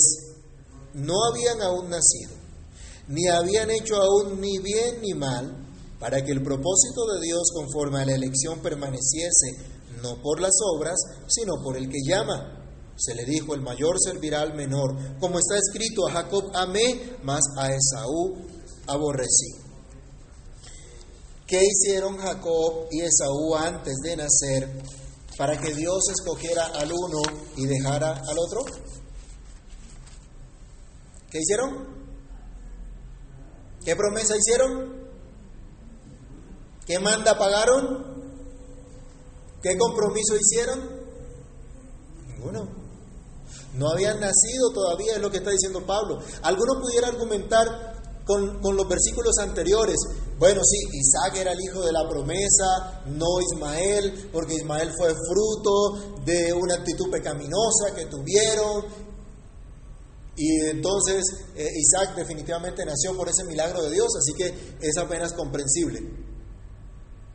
no 0.95 1.15
habían 1.31 1.62
aún 1.62 1.88
nacido, 1.91 2.33
ni 3.09 3.29
habían 3.29 3.71
hecho 3.71 3.97
aún 3.97 4.41
ni 4.41 4.59
bien 4.59 5.00
ni 5.00 5.15
mal, 5.15 5.57
para 5.99 6.25
que 6.25 6.33
el 6.33 6.43
propósito 6.43 7.07
de 7.15 7.21
Dios 7.23 7.50
conforme 7.55 8.00
a 8.00 8.07
la 8.07 8.15
elección 8.15 8.61
permaneciese, 8.61 9.77
no 10.02 10.21
por 10.23 10.40
las 10.40 10.55
obras, 10.75 10.97
sino 11.26 11.55
por 11.62 11.76
el 11.76 11.88
que 11.88 11.99
llama. 12.07 12.55
Se 12.97 13.14
le 13.14 13.25
dijo, 13.25 13.55
el 13.55 13.62
mayor 13.62 13.97
servirá 14.00 14.40
al 14.40 14.55
menor, 14.55 14.97
como 15.21 15.38
está 15.38 15.57
escrito, 15.57 16.09
a 16.09 16.12
Jacob 16.12 16.50
amé, 16.55 17.17
mas 17.23 17.43
a 17.57 17.69
Esaú 17.69 18.45
aborrecí. 18.87 19.69
¿Qué 21.47 21.61
hicieron 21.64 22.19
Jacob 22.19 22.88
y 22.90 23.00
Esaú 23.00 23.55
antes 23.57 23.95
de 24.02 24.17
nacer 24.17 24.83
para 25.38 25.57
que 25.57 25.75
Dios 25.75 26.09
escogiera 26.11 26.67
al 26.67 26.90
uno 26.93 27.23
y 27.57 27.67
dejara 27.67 28.23
al 28.28 28.38
otro? 28.38 28.64
¿Qué 31.31 31.38
hicieron? 31.38 31.87
¿Qué 33.85 33.95
promesa 33.97 34.37
hicieron? 34.37 34.99
¿Qué 36.85 36.99
manda 36.99 37.38
pagaron? 37.38 38.17
¿Qué 39.62 39.77
compromiso 39.77 40.37
hicieron? 40.37 40.81
Ninguno. 42.27 42.69
No 43.75 43.91
habían 43.91 44.21
nacido 44.21 44.71
todavía, 44.73 45.15
es 45.17 45.21
lo 45.23 45.31
que 45.31 45.38
está 45.38 45.50
diciendo 45.50 45.85
Pablo. 45.87 46.21
Algunos 46.43 46.79
pudieran 46.83 47.15
argumentar 47.15 48.25
con, 48.25 48.61
con 48.61 48.77
los 48.77 48.88
versículos 48.88 49.38
anteriores, 49.38 49.97
bueno, 50.38 50.61
sí, 50.62 50.77
Isaac 50.93 51.37
era 51.37 51.53
el 51.53 51.61
hijo 51.61 51.85
de 51.85 51.91
la 51.91 52.09
promesa, 52.09 53.03
no 53.07 53.41
Ismael, 53.41 54.31
porque 54.33 54.55
Ismael 54.55 54.93
fue 54.97 55.12
fruto 55.12 56.21
de 56.25 56.53
una 56.53 56.75
actitud 56.75 57.11
pecaminosa 57.11 57.93
que 57.97 58.07
tuvieron. 58.07 58.85
Y 60.37 60.61
entonces 60.69 61.25
eh, 61.57 61.67
Isaac 61.77 62.15
definitivamente 62.15 62.85
nació 62.85 63.17
por 63.17 63.29
ese 63.29 63.43
milagro 63.45 63.83
de 63.83 63.91
Dios, 63.91 64.07
así 64.17 64.33
que 64.35 64.77
es 64.81 64.97
apenas 64.97 65.33
comprensible. 65.33 66.09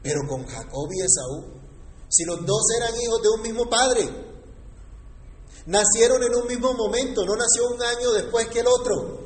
Pero 0.01 0.21
con 0.29 0.45
Jacob 0.45 0.87
y 0.93 1.01
Esaú, 1.01 1.62
si 2.13 2.25
los 2.25 2.45
dos 2.45 2.61
eran 2.77 2.93
hijos 3.01 3.21
de 3.23 3.29
un 3.29 3.41
mismo 3.41 3.67
padre, 3.67 4.07
nacieron 5.65 6.21
en 6.21 6.35
un 6.35 6.47
mismo 6.47 6.73
momento, 6.73 7.25
no 7.25 7.35
nació 7.35 7.69
un 7.73 7.81
año 7.81 8.11
después 8.11 8.47
que 8.49 8.59
el 8.59 8.67
otro. 8.67 9.19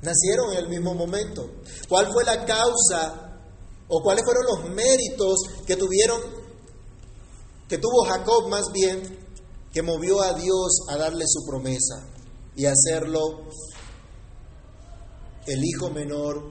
Nacieron 0.00 0.52
en 0.52 0.58
el 0.58 0.68
mismo 0.68 0.94
momento. 0.94 1.50
¿Cuál 1.90 2.10
fue 2.10 2.24
la 2.24 2.46
causa 2.46 3.38
o 3.86 4.02
cuáles 4.02 4.24
fueron 4.24 4.44
los 4.46 4.74
méritos 4.74 5.40
que 5.66 5.76
tuvieron, 5.76 6.22
que 7.68 7.76
tuvo 7.76 8.04
Jacob 8.06 8.48
más 8.48 8.72
bien, 8.72 9.18
que 9.74 9.82
movió 9.82 10.22
a 10.22 10.32
Dios 10.32 10.86
a 10.88 10.96
darle 10.96 11.24
su 11.26 11.44
promesa 11.46 12.06
y 12.56 12.64
hacerlo 12.64 13.44
el 15.46 15.62
hijo 15.62 15.90
menor, 15.90 16.42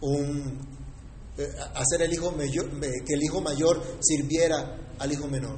un, 0.00 0.75
eh, 1.38 1.48
hacer 1.74 2.02
el 2.02 2.12
hijo 2.12 2.30
mayor, 2.32 2.68
que 2.80 3.14
el 3.14 3.22
hijo 3.22 3.40
mayor 3.40 3.82
sirviera 4.00 4.94
al 4.98 5.12
hijo 5.12 5.26
menor? 5.26 5.56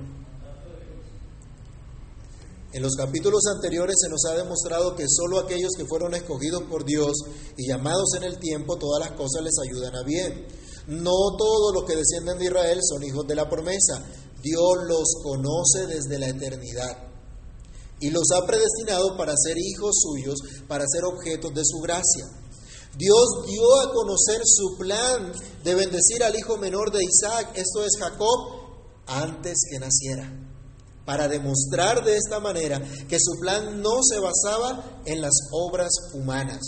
En 2.73 2.83
los 2.83 2.97
capítulos 2.97 3.41
anteriores 3.55 3.97
se 3.99 4.11
nos 4.11 4.25
ha 4.27 4.37
demostrado 4.37 4.95
que 4.95 5.05
solo 5.09 5.39
aquellos 5.39 5.73
que 5.77 5.87
fueron 5.87 6.15
escogidos 6.15 6.65
por 6.65 6.85
Dios 6.85 7.13
y 7.57 7.67
llamados 7.67 8.15
en 8.17 8.25
el 8.25 8.39
tiempo, 8.39 8.77
todas 8.77 9.09
las 9.09 9.17
cosas 9.17 9.43
les 9.43 9.55
ayudan 9.67 9.97
a 9.97 10.03
bien. 10.05 10.47
No 10.87 11.37
todos 11.39 11.73
los 11.75 11.85
que 11.85 11.97
descienden 11.97 12.39
de 12.39 12.47
Israel 12.47 12.79
son 12.83 13.03
hijos 13.05 13.27
de 13.27 13.35
la 13.35 13.49
promesa. 13.49 14.05
Dios 14.43 14.85
los 14.87 15.15
conoce 15.23 15.87
desde 15.87 16.19
la 16.19 16.29
eternidad 16.29 17.09
y 18.01 18.11
los 18.11 18.31
ha 18.31 18.47
predestinado 18.47 19.17
para 19.17 19.35
ser 19.37 19.57
hijos 19.59 19.97
suyos, 20.01 20.39
para 20.69 20.85
ser 20.87 21.05
objetos 21.05 21.53
de 21.55 21.63
su 21.65 21.79
gracia. 21.81 22.27
Dios 22.99 23.47
dio 23.47 23.81
a 23.81 23.93
conocer 23.93 24.43
su 24.45 24.76
plan 24.76 25.33
de 25.62 25.75
bendecir 25.76 26.25
al 26.25 26.37
hijo 26.37 26.57
menor 26.57 26.90
de 26.90 27.05
Isaac, 27.05 27.52
esto 27.55 27.85
es 27.85 27.93
Jacob, 27.97 29.07
antes 29.07 29.57
que 29.71 29.78
naciera, 29.78 30.28
para 31.07 31.28
demostrar 31.28 32.05
de 32.05 32.17
esta 32.17 32.40
manera 32.40 32.83
que 33.09 33.19
su 33.21 33.38
plan 33.38 33.81
no 33.81 34.00
se 34.02 34.19
basaba 34.19 35.00
en 35.07 35.21
las 35.21 35.35
obras 35.52 35.90
humanas. 36.12 36.59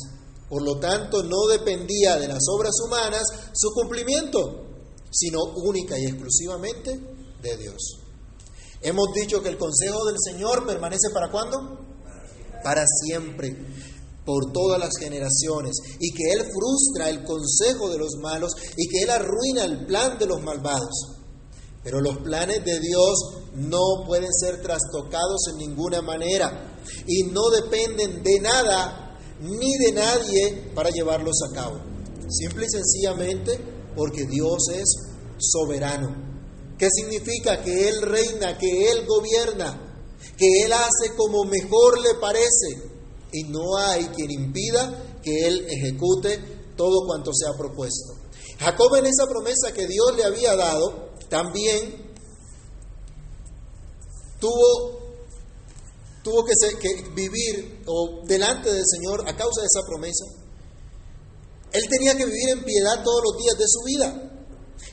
Por 0.49 0.62
lo 0.62 0.78
tanto, 0.78 1.25
no 1.25 1.49
dependía 1.49 2.16
de 2.16 2.28
las 2.28 2.44
obras 2.49 2.75
humanas 2.87 3.25
su 3.52 3.72
cumplimiento, 3.72 4.66
sino 5.10 5.40
única 5.56 5.99
y 5.99 6.06
exclusivamente 6.06 6.96
de 7.42 7.56
Dios. 7.56 7.99
Hemos 8.82 9.08
dicho 9.14 9.42
que 9.42 9.49
el 9.49 9.58
consejo 9.58 10.04
del 10.04 10.16
Señor 10.25 10.64
permanece 10.64 11.10
para 11.12 11.28
cuándo? 11.28 11.76
Para 12.62 12.84
siempre 12.87 13.56
por 14.30 14.52
todas 14.52 14.78
las 14.78 14.92
generaciones, 14.96 15.76
y 15.99 16.12
que 16.12 16.30
Él 16.30 16.44
frustra 16.54 17.10
el 17.10 17.25
consejo 17.25 17.88
de 17.88 17.99
los 17.99 18.14
malos 18.22 18.52
y 18.76 18.87
que 18.87 19.02
Él 19.02 19.10
arruina 19.10 19.64
el 19.64 19.87
plan 19.87 20.16
de 20.20 20.26
los 20.26 20.40
malvados. 20.40 21.16
Pero 21.82 22.00
los 22.00 22.18
planes 22.18 22.64
de 22.64 22.78
Dios 22.78 23.18
no 23.56 24.04
pueden 24.06 24.32
ser 24.32 24.62
trastocados 24.62 25.49
en 25.50 25.56
ninguna 25.58 26.00
manera 26.00 26.78
y 27.08 27.25
no 27.25 27.50
dependen 27.50 28.22
de 28.22 28.38
nada 28.38 29.18
ni 29.40 29.76
de 29.78 29.92
nadie 29.92 30.70
para 30.76 30.90
llevarlos 30.90 31.37
a 31.50 31.52
cabo. 31.52 31.80
Simple 32.28 32.66
y 32.66 32.70
sencillamente 32.70 33.58
porque 33.96 34.26
Dios 34.26 34.68
es 34.75 34.94
soberano. 35.38 36.14
¿Qué 36.78 36.87
significa? 36.88 37.64
Que 37.64 37.88
Él 37.88 38.02
reina, 38.02 38.56
que 38.56 38.92
Él 38.92 39.06
gobierna, 39.06 40.16
que 40.37 40.46
Él 40.64 40.72
hace 40.72 41.16
como 41.16 41.42
mejor 41.44 42.00
le 42.00 42.14
parece 42.20 42.89
y 43.32 43.44
no 43.44 43.76
hay 43.76 44.04
quien 44.08 44.30
impida 44.30 45.18
que 45.22 45.46
Él 45.46 45.66
ejecute 45.68 46.38
todo 46.76 47.06
cuanto 47.06 47.32
se 47.32 47.46
ha 47.46 47.56
propuesto. 47.56 48.14
Jacob 48.58 48.94
en 48.96 49.06
esa 49.06 49.26
promesa 49.26 49.72
que 49.72 49.87
Dios 49.87 50.16
le 50.16 50.25
había 50.25 50.56
dado, 50.56 51.10
también 51.28 52.10
tuvo, 54.38 55.00
tuvo 56.22 56.44
que, 56.44 56.54
que 56.78 57.08
vivir 57.14 57.82
o 57.87 58.22
delante 58.26 58.72
del 58.72 58.84
Señor 58.87 59.20
a 59.28 59.37
causa 59.37 59.60
de 59.60 59.66
esa 59.66 59.87
promesa. 59.87 60.25
Él 61.72 61.82
tenía 61.88 62.16
que 62.16 62.26
vivir 62.26 62.49
en 62.50 62.64
piedad 62.64 63.02
todos 63.04 63.22
los 63.25 63.42
días 63.42 63.56
de 63.56 63.64
su 63.68 63.80
vida. 63.84 64.30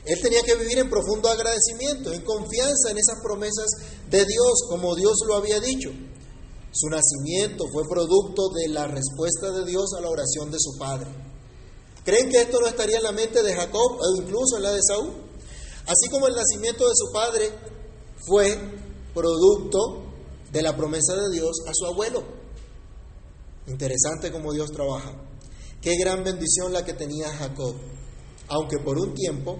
Él 0.04 0.18
tenía 0.22 0.42
que 0.42 0.54
vivir 0.54 0.78
en 0.78 0.88
profundo 0.88 1.28
agradecimiento, 1.28 2.12
en 2.12 2.22
confianza 2.22 2.90
en 2.90 2.98
esas 2.98 3.20
promesas 3.22 3.66
de 4.08 4.24
Dios, 4.24 4.62
como 4.68 4.94
Dios 4.94 5.18
lo 5.26 5.36
había 5.36 5.60
dicho. 5.60 5.90
Su 6.72 6.88
nacimiento 6.88 7.64
fue 7.72 7.88
producto 7.88 8.50
de 8.50 8.68
la 8.68 8.86
respuesta 8.86 9.50
de 9.50 9.64
Dios 9.64 9.92
a 9.96 10.00
la 10.00 10.10
oración 10.10 10.50
de 10.50 10.58
su 10.58 10.78
padre. 10.78 11.08
¿Creen 12.04 12.30
que 12.30 12.42
esto 12.42 12.60
no 12.60 12.66
estaría 12.66 12.98
en 12.98 13.02
la 13.02 13.12
mente 13.12 13.42
de 13.42 13.54
Jacob 13.54 13.98
o 14.00 14.22
incluso 14.22 14.56
en 14.56 14.62
la 14.62 14.72
de 14.72 14.80
Saúl? 14.82 15.12
Así 15.86 16.08
como 16.10 16.26
el 16.26 16.34
nacimiento 16.34 16.86
de 16.86 16.94
su 16.94 17.12
padre 17.12 17.50
fue 18.26 18.58
producto 19.14 20.04
de 20.52 20.62
la 20.62 20.76
promesa 20.76 21.14
de 21.14 21.30
Dios 21.30 21.60
a 21.66 21.72
su 21.74 21.86
abuelo. 21.86 22.22
Interesante 23.66 24.30
cómo 24.30 24.52
Dios 24.52 24.70
trabaja. 24.70 25.12
Qué 25.80 25.96
gran 25.96 26.24
bendición 26.24 26.72
la 26.72 26.84
que 26.84 26.94
tenía 26.94 27.28
Jacob. 27.30 27.74
Aunque 28.48 28.78
por 28.78 28.98
un 28.98 29.14
tiempo 29.14 29.58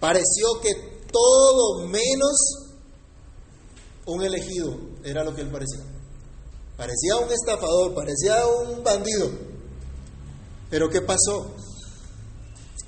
pareció 0.00 0.60
que 0.62 1.04
todo 1.10 1.86
menos 1.86 2.36
un 4.06 4.22
elegido 4.22 4.76
era 5.04 5.24
lo 5.24 5.34
que 5.34 5.42
él 5.42 5.50
parecía. 5.50 5.95
Parecía 6.76 7.16
un 7.16 7.32
estafador, 7.32 7.94
parecía 7.94 8.46
un 8.46 8.82
bandido. 8.82 9.30
Pero 10.68 10.90
¿qué 10.90 11.00
pasó? 11.00 11.54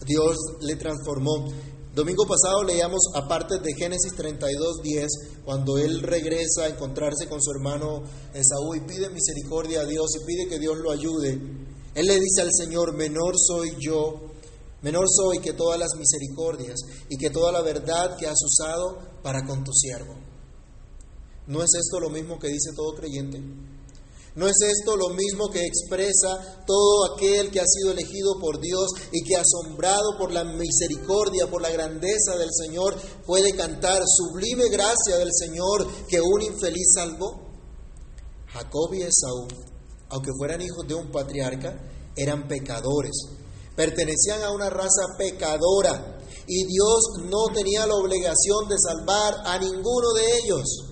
Dios 0.05 0.37
le 0.61 0.77
transformó. 0.77 1.49
Domingo 1.95 2.27
pasado 2.27 2.63
leíamos 2.63 3.01
aparte 3.15 3.59
de 3.59 3.75
Génesis 3.75 4.15
32, 4.15 4.83
10, 4.83 5.07
cuando 5.45 5.79
él 5.79 6.03
regresa 6.03 6.65
a 6.65 6.69
encontrarse 6.69 7.29
con 7.29 7.43
su 7.43 7.51
hermano 7.51 8.03
Esaú 8.35 8.75
y 8.77 8.81
pide 8.81 9.11
misericordia 9.11 9.81
a 9.81 9.85
Dios 9.85 10.07
y 10.17 10.25
pide 10.25 10.49
que 10.49 10.59
Dios 10.59 10.77
lo 10.79 10.93
ayude. 10.93 11.41
Él 11.95 12.07
le 12.07 12.21
dice 12.21 12.43
al 12.43 12.51
Señor, 12.53 12.95
menor 12.95 13.35
soy 13.37 13.75
yo, 13.81 14.21
menor 14.83 15.07
soy 15.09 15.41
que 15.41 15.55
todas 15.55 15.79
las 15.79 15.97
misericordias 15.97 16.79
y 17.09 17.17
que 17.17 17.31
toda 17.31 17.51
la 17.51 17.63
verdad 17.63 18.17
que 18.17 18.27
has 18.27 18.39
usado 18.45 18.99
para 19.23 19.45
con 19.47 19.65
tu 19.65 19.73
siervo. 19.73 20.15
¿No 21.49 21.63
es 21.63 21.71
esto 21.75 21.99
lo 21.99 22.11
mismo 22.11 22.39
que 22.39 22.49
dice 22.49 22.71
todo 22.77 22.95
creyente? 22.95 23.43
¿No 24.39 24.47
es 24.47 24.55
esto 24.63 24.97
lo 24.97 25.09
mismo 25.09 25.51
que 25.51 25.67
expresa 25.67 26.63
todo 26.65 27.13
aquel 27.13 27.51
que 27.51 27.59
ha 27.59 27.67
sido 27.67 27.91
elegido 27.91 28.39
por 28.41 28.61
Dios 28.61 28.87
y 29.11 29.25
que 29.25 29.35
asombrado 29.35 30.17
por 30.17 30.31
la 30.31 30.45
misericordia, 30.45 31.51
por 31.51 31.61
la 31.61 31.71
grandeza 31.71 32.37
del 32.39 32.51
Señor, 32.53 32.95
puede 33.27 33.57
cantar 33.57 34.01
sublime 34.07 34.69
gracia 34.69 35.19
del 35.19 35.31
Señor 35.33 35.89
que 36.07 36.21
un 36.21 36.41
infeliz 36.41 36.87
salvó? 36.95 37.49
Jacob 38.47 38.95
y 38.95 39.03
Esaú, 39.03 39.49
aunque 40.11 40.31
fueran 40.39 40.63
hijos 40.63 40.87
de 40.87 40.95
un 40.95 41.11
patriarca, 41.11 41.77
eran 42.17 42.47
pecadores, 42.47 43.21
pertenecían 43.75 44.45
a 44.45 44.53
una 44.53 44.71
raza 44.71 45.17
pecadora 45.19 46.21
y 46.47 46.65
Dios 46.65 47.01
no 47.29 47.53
tenía 47.53 47.89
la 47.89 47.97
obligación 47.97 48.69
de 48.69 48.77
salvar 48.79 49.35
a 49.45 49.59
ninguno 49.59 50.13
de 50.13 50.39
ellos. 50.45 50.88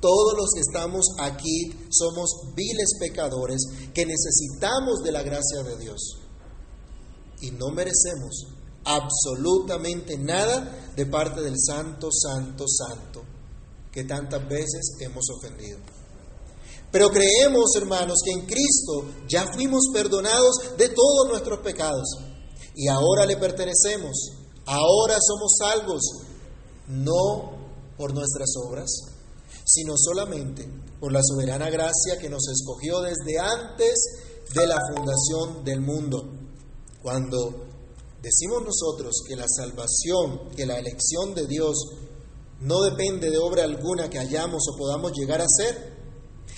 Todos 0.00 0.34
los 0.36 0.50
que 0.54 0.60
estamos 0.60 1.04
aquí 1.18 1.88
somos 1.90 2.30
viles 2.54 2.96
pecadores 3.00 3.60
que 3.92 4.06
necesitamos 4.06 5.02
de 5.02 5.12
la 5.12 5.22
gracia 5.22 5.62
de 5.64 5.76
Dios. 5.76 6.18
Y 7.40 7.50
no 7.52 7.70
merecemos 7.70 8.46
absolutamente 8.84 10.16
nada 10.16 10.92
de 10.94 11.06
parte 11.06 11.42
del 11.42 11.56
Santo, 11.58 12.10
Santo, 12.12 12.64
Santo, 12.68 13.22
que 13.92 14.04
tantas 14.04 14.48
veces 14.48 14.96
hemos 15.00 15.24
ofendido. 15.30 15.78
Pero 16.90 17.10
creemos, 17.10 17.74
hermanos, 17.76 18.16
que 18.24 18.32
en 18.32 18.46
Cristo 18.46 19.04
ya 19.28 19.46
fuimos 19.52 19.88
perdonados 19.92 20.76
de 20.78 20.88
todos 20.88 21.28
nuestros 21.28 21.58
pecados. 21.58 22.08
Y 22.74 22.88
ahora 22.88 23.26
le 23.26 23.36
pertenecemos. 23.36 24.32
Ahora 24.64 25.18
somos 25.20 25.56
salvos, 25.58 26.02
no 26.88 27.58
por 27.96 28.14
nuestras 28.14 28.50
obras, 28.64 28.90
sino 29.68 29.94
solamente 29.98 30.66
por 30.98 31.12
la 31.12 31.20
soberana 31.22 31.68
gracia 31.68 32.18
que 32.18 32.30
nos 32.30 32.48
escogió 32.48 33.02
desde 33.02 33.38
antes 33.38 33.94
de 34.54 34.66
la 34.66 34.78
fundación 34.94 35.62
del 35.62 35.82
mundo. 35.82 36.24
Cuando 37.02 37.66
decimos 38.22 38.62
nosotros 38.64 39.22
que 39.26 39.36
la 39.36 39.46
salvación, 39.46 40.48
que 40.56 40.64
la 40.64 40.78
elección 40.78 41.34
de 41.34 41.46
Dios 41.46 41.76
no 42.60 42.80
depende 42.80 43.30
de 43.30 43.38
obra 43.38 43.64
alguna 43.64 44.08
que 44.08 44.18
hayamos 44.18 44.62
o 44.72 44.76
podamos 44.76 45.12
llegar 45.12 45.42
a 45.42 45.46
ser, 45.46 45.98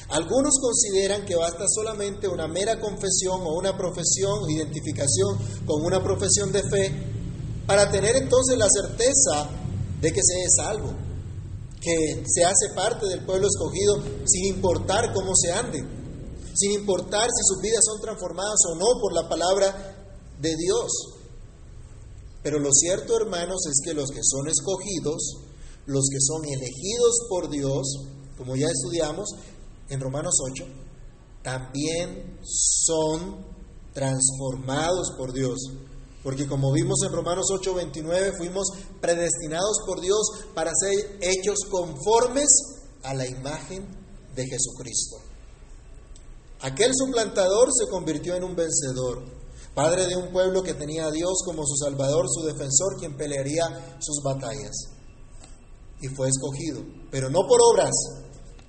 algunos 0.09 0.55
consideran 0.61 1.27
que 1.27 1.35
basta 1.35 1.67
solamente 1.69 2.29
una 2.29 2.47
mera 2.47 2.81
confesión 2.81 3.43
o 3.43 3.59
una 3.59 3.77
profesión, 3.77 4.49
identificación 4.49 5.37
con 5.67 5.85
una 5.85 6.03
profesión 6.03 6.53
de 6.53 6.63
fe, 6.63 6.93
para 7.67 7.91
tener 7.91 8.17
entonces 8.17 8.57
la 8.57 8.69
certeza 8.69 9.51
de 10.01 10.13
que 10.13 10.21
se 10.23 10.43
es 10.43 10.55
salvo 10.57 11.10
que 11.81 12.25
se 12.27 12.45
hace 12.45 12.75
parte 12.75 13.07
del 13.07 13.25
pueblo 13.25 13.47
escogido 13.47 14.03
sin 14.27 14.55
importar 14.55 15.13
cómo 15.15 15.33
se 15.35 15.53
ande, 15.53 15.83
sin 16.55 16.73
importar 16.73 17.29
si 17.31 17.43
sus 17.47 17.63
vidas 17.63 17.81
son 17.85 18.01
transformadas 18.01 18.59
o 18.71 18.75
no 18.77 19.01
por 19.01 19.15
la 19.15 19.29
palabra 19.29 19.97
de 20.41 20.55
Dios. 20.57 20.91
Pero 22.43 22.59
lo 22.59 22.71
cierto, 22.73 23.17
hermanos, 23.17 23.67
es 23.67 23.81
que 23.85 23.95
los 23.95 24.11
que 24.11 24.21
son 24.23 24.49
escogidos, 24.49 25.37
los 25.87 26.09
que 26.11 26.21
son 26.21 26.45
elegidos 26.45 27.27
por 27.29 27.51
Dios, 27.51 27.87
como 28.37 28.57
ya 28.57 28.69
estudiamos 28.69 29.29
en 29.89 30.01
Romanos 30.01 30.35
8, 30.53 30.65
también 31.43 32.39
son 32.43 33.45
transformados 33.93 35.13
por 35.17 35.33
Dios. 35.33 35.59
Porque 36.23 36.47
como 36.47 36.73
vimos 36.73 36.99
en 37.07 37.13
Romanos 37.13 37.47
8:29, 37.51 38.37
fuimos 38.37 38.69
predestinados 39.01 39.79
por 39.87 40.01
Dios 40.01 40.21
para 40.55 40.71
ser 40.75 41.19
hechos 41.21 41.61
conformes 41.71 42.49
a 43.03 43.15
la 43.15 43.27
imagen 43.27 43.87
de 44.35 44.45
Jesucristo. 44.47 45.17
Aquel 46.61 46.93
suplantador 46.95 47.71
se 47.73 47.89
convirtió 47.89 48.35
en 48.35 48.45
un 48.45 48.55
vencedor, 48.55 49.25
padre 49.75 50.07
de 50.07 50.17
un 50.17 50.31
pueblo 50.31 50.63
que 50.63 50.75
tenía 50.75 51.07
a 51.07 51.11
Dios 51.11 51.43
como 51.47 51.65
su 51.67 51.75
salvador, 51.77 52.27
su 52.29 52.45
defensor, 52.45 52.99
quien 52.99 53.17
pelearía 53.17 53.97
sus 53.99 54.23
batallas. 54.23 54.77
Y 56.03 56.09
fue 56.09 56.29
escogido, 56.29 56.83
pero 57.11 57.31
no 57.31 57.47
por 57.49 57.61
obras, 57.63 57.95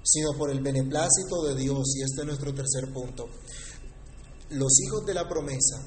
sino 0.04 0.32
por 0.38 0.52
el 0.52 0.62
beneplácito 0.62 1.44
de 1.44 1.56
Dios. 1.56 1.96
Y 1.98 2.04
este 2.04 2.22
es 2.22 2.26
nuestro 2.26 2.54
tercer 2.54 2.94
punto. 2.94 3.28
Los 4.52 4.72
hijos 4.80 5.06
de 5.06 5.14
la 5.14 5.28
promesa 5.28 5.82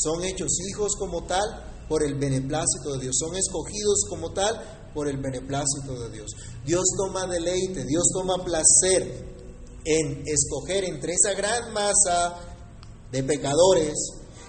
son 0.00 0.24
hechos 0.24 0.52
hijos 0.68 0.94
como 0.98 1.24
tal 1.24 1.84
por 1.88 2.02
el 2.02 2.14
beneplácito 2.14 2.94
de 2.94 3.00
Dios. 3.00 3.16
Son 3.18 3.34
escogidos 3.36 4.04
como 4.08 4.32
tal 4.32 4.90
por 4.94 5.08
el 5.08 5.18
beneplácito 5.18 5.98
de 6.00 6.10
Dios. 6.10 6.30
Dios 6.64 6.84
toma 6.96 7.26
deleite, 7.26 7.84
Dios 7.84 8.04
toma 8.12 8.44
placer 8.44 9.24
en 9.84 10.22
escoger 10.26 10.84
entre 10.84 11.14
esa 11.14 11.34
gran 11.34 11.72
masa 11.72 12.36
de 13.10 13.22
pecadores 13.22 13.94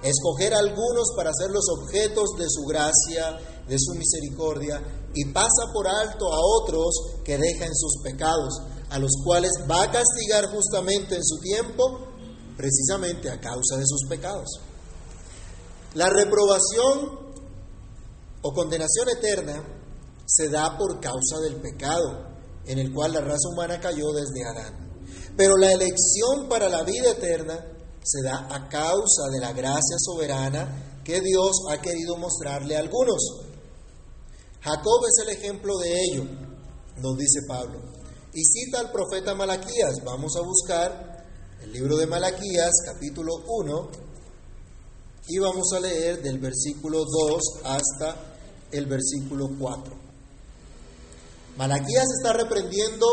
escoger 0.03 0.53
algunos 0.53 1.09
para 1.15 1.31
ser 1.33 1.51
los 1.51 1.65
objetos 1.69 2.29
de 2.37 2.45
su 2.49 2.63
gracia, 2.63 3.37
de 3.67 3.77
su 3.77 3.93
misericordia, 3.95 4.81
y 5.13 5.25
pasa 5.25 5.73
por 5.73 5.87
alto 5.87 6.31
a 6.31 6.39
otros 6.39 7.21
que 7.23 7.37
deja 7.37 7.65
en 7.65 7.75
sus 7.75 8.01
pecados, 8.03 8.53
a 8.89 8.99
los 8.99 9.11
cuales 9.23 9.51
va 9.69 9.83
a 9.83 9.91
castigar 9.91 10.45
justamente 10.53 11.15
en 11.15 11.23
su 11.23 11.37
tiempo, 11.39 12.07
precisamente 12.55 13.29
a 13.29 13.39
causa 13.39 13.77
de 13.77 13.85
sus 13.85 14.07
pecados. 14.09 14.47
La 15.95 16.07
reprobación 16.07 17.19
o 18.41 18.53
condenación 18.53 19.09
eterna 19.09 19.63
se 20.25 20.49
da 20.49 20.77
por 20.77 20.99
causa 20.99 21.39
del 21.43 21.55
pecado 21.55 22.29
en 22.65 22.77
el 22.77 22.93
cual 22.93 23.13
la 23.13 23.21
raza 23.21 23.49
humana 23.51 23.79
cayó 23.79 24.11
desde 24.13 24.45
Adán. 24.45 24.89
Pero 25.35 25.57
la 25.57 25.71
elección 25.71 26.47
para 26.47 26.69
la 26.69 26.83
vida 26.83 27.11
eterna 27.11 27.65
se 28.03 28.21
da 28.21 28.47
a 28.53 28.69
causa 28.69 29.29
de 29.31 29.39
la 29.39 29.53
gracia 29.53 29.97
soberana 29.97 31.01
que 31.03 31.21
Dios 31.21 31.63
ha 31.71 31.81
querido 31.81 32.17
mostrarle 32.17 32.75
a 32.75 32.79
algunos. 32.79 33.47
Jacob 34.61 35.01
es 35.07 35.25
el 35.25 35.29
ejemplo 35.29 35.77
de 35.79 35.95
ello, 36.03 36.23
nos 36.97 37.17
dice 37.17 37.39
Pablo. 37.47 37.79
Y 38.33 38.43
cita 38.43 38.81
al 38.81 38.91
profeta 38.91 39.33
Malaquías. 39.33 40.03
Vamos 40.05 40.35
a 40.35 40.41
buscar 40.41 41.25
el 41.63 41.71
libro 41.71 41.97
de 41.97 42.05
Malaquías, 42.05 42.71
capítulo 42.85 43.33
1, 43.47 43.89
y 45.27 45.37
vamos 45.37 45.71
a 45.75 45.79
leer 45.79 46.21
del 46.21 46.39
versículo 46.39 47.05
2 47.05 47.41
hasta 47.63 48.15
el 48.71 48.85
versículo 48.85 49.49
4. 49.59 49.93
Malaquías 51.57 52.07
está 52.17 52.33
reprendiendo 52.33 53.05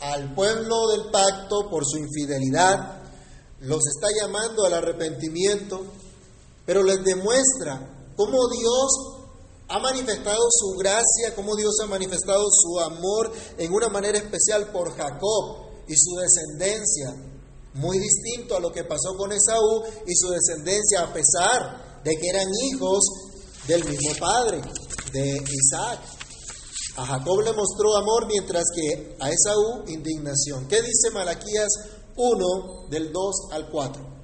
al 0.00 0.34
pueblo 0.34 0.88
del 0.88 1.10
pacto 1.10 1.68
por 1.70 1.84
su 1.86 1.98
infidelidad, 1.98 3.02
los 3.60 3.80
está 3.86 4.08
llamando 4.20 4.64
al 4.66 4.74
arrepentimiento, 4.74 5.84
pero 6.64 6.82
les 6.82 7.02
demuestra 7.02 8.12
cómo 8.16 8.48
Dios 8.48 9.18
ha 9.68 9.78
manifestado 9.80 10.42
su 10.50 10.76
gracia, 10.78 11.34
cómo 11.34 11.56
Dios 11.56 11.74
ha 11.82 11.86
manifestado 11.86 12.44
su 12.50 12.78
amor 12.80 13.32
en 13.58 13.72
una 13.72 13.88
manera 13.88 14.18
especial 14.18 14.70
por 14.72 14.94
Jacob 14.96 15.68
y 15.86 15.94
su 15.96 16.14
descendencia, 16.16 17.14
muy 17.74 17.98
distinto 17.98 18.56
a 18.56 18.60
lo 18.60 18.70
que 18.70 18.84
pasó 18.84 19.16
con 19.16 19.32
Esaú 19.32 19.82
y 20.06 20.14
su 20.14 20.30
descendencia, 20.30 21.02
a 21.02 21.12
pesar 21.12 22.02
de 22.04 22.16
que 22.16 22.28
eran 22.28 22.48
hijos 22.64 23.04
del 23.66 23.84
mismo 23.84 24.12
padre, 24.18 24.60
de 25.12 25.36
Isaac. 25.36 26.00
A 26.96 27.06
Jacob 27.06 27.40
le 27.42 27.52
mostró 27.52 27.96
amor, 27.96 28.26
mientras 28.26 28.64
que 28.74 29.16
a 29.20 29.30
Esaú 29.30 29.84
indignación. 29.86 30.66
¿Qué 30.68 30.82
dice 30.82 31.10
Malaquías 31.12 31.68
1 32.16 32.88
del 32.90 33.12
2 33.12 33.34
al 33.52 33.70
4? 33.70 34.17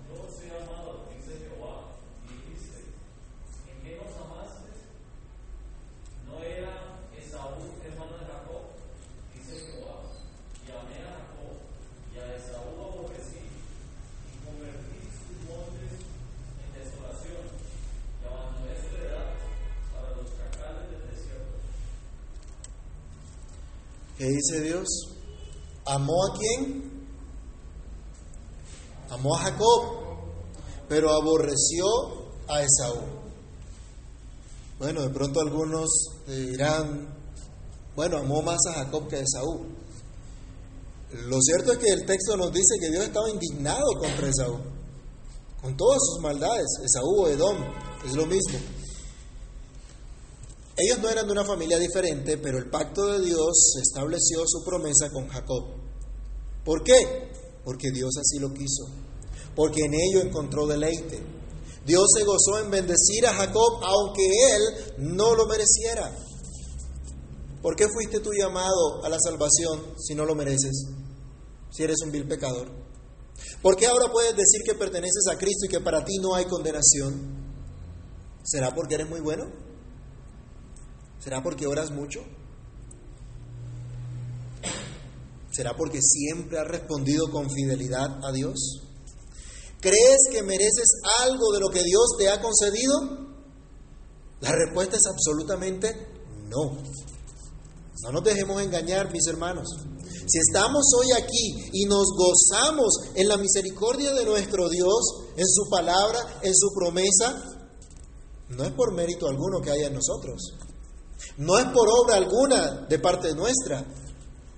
Dice 24.45 24.63
Dios? 24.63 24.89
¿Amó 25.87 26.27
a 26.27 26.39
quién? 26.39 27.09
Amó 29.11 29.37
a 29.37 29.39
Jacob, 29.41 29.83
pero 30.89 31.11
aborreció 31.11 31.85
a 32.49 32.61
Esaú. 32.61 33.01
Bueno, 34.79 35.03
de 35.03 35.11
pronto 35.11 35.41
algunos 35.41 35.89
dirán, 36.27 37.15
bueno, 37.95 38.19
amó 38.19 38.43
más 38.43 38.59
a 38.71 38.85
Jacob 38.85 39.09
que 39.09 39.17
a 39.17 39.21
Esaú. 39.21 39.67
Lo 41.27 41.41
cierto 41.41 41.73
es 41.73 41.79
que 41.79 41.91
el 41.93 42.05
texto 42.07 42.37
nos 42.37 42.53
dice 42.53 42.75
que 42.81 42.91
Dios 42.91 43.05
estaba 43.05 43.31
indignado 43.31 43.87
contra 43.99 44.29
Esaú, 44.29 44.59
con 45.63 45.77
todas 45.77 46.01
sus 46.03 46.21
maldades, 46.21 46.67
Esaú 46.83 47.23
o 47.23 47.29
Edom, 47.29 47.57
es 48.05 48.15
lo 48.15 48.27
mismo. 48.27 48.59
Ellos 50.77 50.99
no 51.01 51.09
eran 51.09 51.27
de 51.27 51.33
una 51.33 51.45
familia 51.45 51.79
diferente, 51.79 52.37
pero 52.39 52.59
el 52.59 52.69
pacto 52.69 53.07
de 53.07 53.25
Dios 53.25 53.75
estableció 53.81 54.43
su 54.47 54.65
promesa 54.65 55.09
con 55.11 55.29
Jacob. 55.29 55.65
¿Por 56.65 56.83
qué? 56.83 57.31
Porque 57.65 57.91
Dios 57.93 58.11
así 58.19 58.41
lo 58.41 58.53
quiso, 58.53 58.87
porque 59.55 59.83
en 59.83 59.95
ello 59.95 60.23
encontró 60.23 60.67
deleite. 60.67 61.23
Dios 61.87 62.07
se 62.17 62.25
gozó 62.25 62.59
en 62.59 62.71
bendecir 62.71 63.27
a 63.27 63.35
Jacob 63.35 63.81
aunque 63.83 64.23
él 64.25 64.95
no 64.99 65.35
lo 65.35 65.47
mereciera. 65.47 66.11
¿Por 67.63 67.77
qué 67.77 67.87
fuiste 67.89 68.21
tú 68.21 68.31
llamado 68.33 69.05
a 69.05 69.09
la 69.09 69.19
salvación 69.21 69.95
si 69.99 70.15
no 70.15 70.25
lo 70.25 70.35
mereces? 70.35 70.87
Si 71.71 71.83
eres 71.83 71.97
un 72.05 72.11
vil 72.11 72.27
pecador. 72.27 72.71
¿Por 73.63 73.77
qué 73.77 73.87
ahora 73.87 74.11
puedes 74.11 74.37
decir 74.37 74.63
que 74.65 74.75
perteneces 74.75 75.27
a 75.31 75.39
Cristo 75.39 75.67
y 75.67 75.69
que 75.69 75.81
para 75.81 76.05
ti 76.05 76.19
no 76.21 76.35
hay 76.35 76.47
condenación? 76.47 77.45
¿Será 78.43 78.75
porque 78.75 78.97
eres 78.97 79.09
muy 79.09 79.21
bueno? 79.21 79.45
¿Será 81.21 81.43
porque 81.43 81.67
oras 81.67 81.91
mucho? 81.91 82.21
¿Será 85.53 85.77
porque 85.77 86.01
siempre 86.03 86.59
has 86.59 86.67
respondido 86.67 87.31
con 87.31 87.49
fidelidad 87.51 88.25
a 88.25 88.33
Dios? 88.33 88.83
¿Crees 89.81 90.19
que 90.33 90.43
mereces 90.43 90.89
algo 91.21 91.53
de 91.53 91.61
lo 91.61 91.69
que 91.69 91.83
Dios 91.83 92.17
te 92.19 92.29
ha 92.29 92.41
concedido? 92.41 93.25
La 94.41 94.51
respuesta 94.53 94.97
es 94.97 95.03
absolutamente 95.07 95.95
no. 96.49 96.77
No 98.03 98.13
nos 98.13 98.25
dejemos 98.25 98.61
engañar, 98.63 99.13
mis 99.13 99.27
hermanos. 99.27 99.69
Si 100.27 100.39
estamos 100.39 100.85
hoy 100.99 101.13
aquí 101.13 101.71
y 101.73 101.85
nos 101.85 102.07
gozamos 102.17 102.95
en 103.15 103.29
la 103.29 103.37
misericordia 103.37 104.13
de 104.13 104.25
nuestro 104.25 104.69
Dios, 104.69 105.25
en 105.37 105.47
su 105.47 105.69
palabra, 105.71 106.19
en 106.43 106.55
su 106.55 106.69
promesa, 106.75 107.43
no 108.49 108.65
es 108.65 108.73
por 108.73 108.93
mérito 108.93 109.29
alguno 109.29 109.61
que 109.61 109.71
haya 109.71 109.87
en 109.87 109.95
nosotros. 109.95 110.41
No 111.39 111.59
es 111.59 111.67
por 111.67 111.89
obra 111.89 112.17
alguna 112.17 112.87
de 112.89 112.99
parte 112.99 113.35
nuestra, 113.35 113.85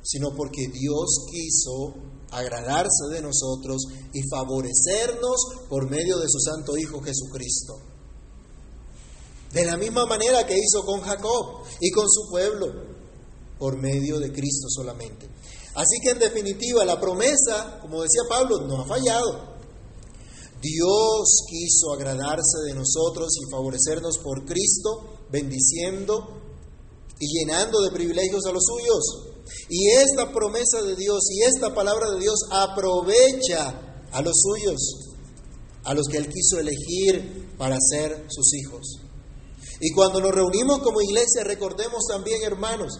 sino 0.03 0.35
porque 0.35 0.69
Dios 0.69 1.27
quiso 1.31 1.95
agradarse 2.31 3.09
de 3.11 3.23
nosotros 3.23 3.83
y 4.13 4.21
favorecernos 4.29 5.37
por 5.69 5.89
medio 5.89 6.19
de 6.19 6.29
su 6.29 6.39
Santo 6.39 6.77
Hijo 6.77 7.01
Jesucristo. 7.01 7.79
De 9.53 9.65
la 9.65 9.77
misma 9.77 10.07
manera 10.07 10.47
que 10.47 10.57
hizo 10.57 10.85
con 10.85 11.01
Jacob 11.01 11.63
y 11.81 11.91
con 11.91 12.07
su 12.11 12.29
pueblo, 12.31 12.67
por 13.59 13.79
medio 13.79 14.19
de 14.19 14.33
Cristo 14.33 14.69
solamente. 14.69 15.29
Así 15.75 15.99
que 16.03 16.11
en 16.11 16.19
definitiva 16.19 16.85
la 16.85 17.01
promesa, 17.01 17.79
como 17.81 18.03
decía 18.03 18.23
Pablo, 18.29 18.61
no 18.67 18.83
ha 18.83 18.87
fallado. 18.87 19.57
Dios 20.61 21.45
quiso 21.49 21.93
agradarse 21.93 22.59
de 22.67 22.75
nosotros 22.75 23.29
y 23.41 23.51
favorecernos 23.51 24.19
por 24.19 24.45
Cristo, 24.45 25.21
bendiciendo 25.31 26.36
y 27.19 27.39
llenando 27.39 27.81
de 27.83 27.91
privilegios 27.91 28.45
a 28.47 28.53
los 28.53 28.65
suyos. 28.65 29.37
Y 29.69 29.91
esta 29.91 30.33
promesa 30.33 30.83
de 30.83 30.97
Dios 30.97 31.21
y 31.31 31.43
esta 31.43 31.75
palabra 31.75 32.11
de 32.11 32.21
Dios 32.21 32.39
aprovecha 32.51 34.05
a 34.13 34.23
los 34.23 34.35
suyos, 34.37 34.81
a 35.85 35.95
los 35.95 36.07
que 36.09 36.19
Él 36.19 36.29
quiso 36.29 36.59
elegir 36.59 37.55
para 37.57 37.77
ser 37.81 38.27
sus 38.29 38.55
hijos. 38.55 39.01
Y 39.81 39.93
cuando 39.93 40.21
nos 40.21 40.33
reunimos 40.33 40.79
como 40.81 41.03
iglesia, 41.03 41.45
recordemos 41.45 42.05
también, 42.09 42.43
hermanos, 42.43 42.99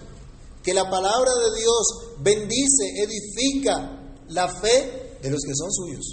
que 0.63 0.75
la 0.75 0.91
palabra 0.91 1.31
de 1.33 1.61
Dios 1.61 1.87
bendice, 2.21 2.85
edifica 3.03 4.15
la 4.29 4.49
fe 4.49 5.19
de 5.23 5.31
los 5.31 5.41
que 5.43 5.55
son 5.55 5.73
suyos. 5.73 6.05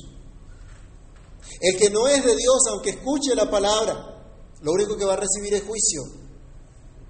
El 1.59 1.77
que 1.77 1.89
no 1.89 2.07
es 2.07 2.23
de 2.23 2.35
Dios, 2.35 2.61
aunque 2.71 2.91
escuche 2.91 3.35
la 3.35 3.49
palabra, 3.49 4.13
lo 4.61 4.71
único 4.71 4.95
que 4.95 5.05
va 5.05 5.13
a 5.13 5.17
recibir 5.17 5.53
es 5.53 5.63
juicio. 5.63 6.01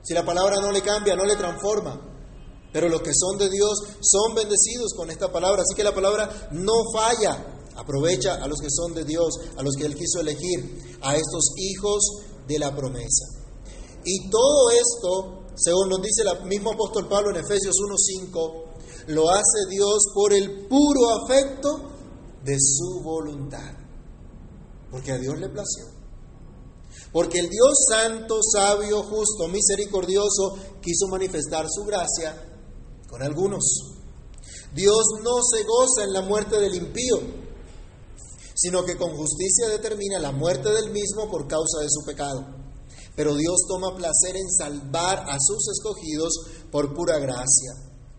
Si 0.04 0.14
la 0.14 0.26
palabra 0.26 0.58
no 0.60 0.72
le 0.72 0.82
cambia, 0.82 1.16
no 1.16 1.26
le 1.26 1.36
transforma. 1.36 2.00
Pero 2.74 2.90
los 2.90 3.02
que 3.02 3.14
son 3.14 3.38
de 3.38 3.50
Dios 3.50 3.72
son 4.02 4.36
bendecidos 4.36 4.94
con 4.96 5.10
esta 5.10 5.32
palabra. 5.32 5.62
Así 5.62 5.76
que 5.76 5.84
la 5.84 5.96
palabra 5.96 6.50
no 6.52 6.74
falla. 6.94 7.70
Aprovecha 7.76 8.36
a 8.36 8.48
los 8.48 8.60
que 8.60 8.70
son 8.70 8.94
de 8.94 9.06
Dios, 9.06 9.34
a 9.58 9.64
los 9.64 9.76
que 9.76 9.86
Él 9.86 9.96
quiso 9.96 10.20
elegir, 10.20 10.98
a 11.02 11.16
estos 11.16 11.54
hijos 11.58 12.04
de 12.48 12.60
la 12.60 12.76
promesa. 12.76 13.26
Y 14.04 14.30
todo 14.30 14.70
esto, 14.72 15.46
según 15.56 15.90
nos 15.90 16.02
dice 16.02 16.24
el 16.24 16.46
mismo 16.46 16.74
apóstol 16.74 17.08
Pablo 17.08 17.30
en 17.30 17.38
Efesios 17.38 17.76
1.5, 17.76 18.64
lo 19.08 19.30
hace 19.30 19.70
Dios 19.70 20.04
por 20.14 20.34
el 20.34 20.68
puro 20.68 21.10
afecto 21.24 21.90
de 22.44 22.58
su 22.60 23.02
voluntad. 23.02 23.74
Porque 24.92 25.14
a 25.14 25.18
Dios 25.18 25.40
le 25.40 25.50
plació 25.50 25.93
porque 27.14 27.40
el 27.40 27.50
Dios 27.50 27.86
santo, 27.90 28.40
sabio, 28.42 29.04
justo, 29.04 29.48
misericordioso 29.48 30.58
quiso 30.82 31.08
manifestar 31.08 31.68
su 31.70 31.86
gracia 31.86 32.36
con 33.08 33.22
algunos. 33.22 33.64
Dios 34.74 35.04
no 35.24 35.36
se 35.44 35.64
goza 35.64 36.04
en 36.04 36.12
la 36.12 36.24
muerte 36.24 36.60
del 36.60 36.74
impío, 36.74 37.20
sino 38.56 38.84
que 38.84 38.98
con 38.98 39.16
justicia 39.16 39.70
determina 39.70 40.18
la 40.18 40.32
muerte 40.32 40.70
del 40.70 40.90
mismo 40.90 41.30
por 41.30 41.48
causa 41.48 41.82
de 41.82 41.90
su 41.90 42.04
pecado. 42.04 42.48
Pero 43.16 43.36
Dios 43.36 43.58
toma 43.68 43.96
placer 43.96 44.36
en 44.36 44.50
salvar 44.50 45.20
a 45.30 45.38
sus 45.40 45.70
escogidos 45.70 46.34
por 46.72 46.96
pura 46.96 47.20
gracia, 47.20 47.74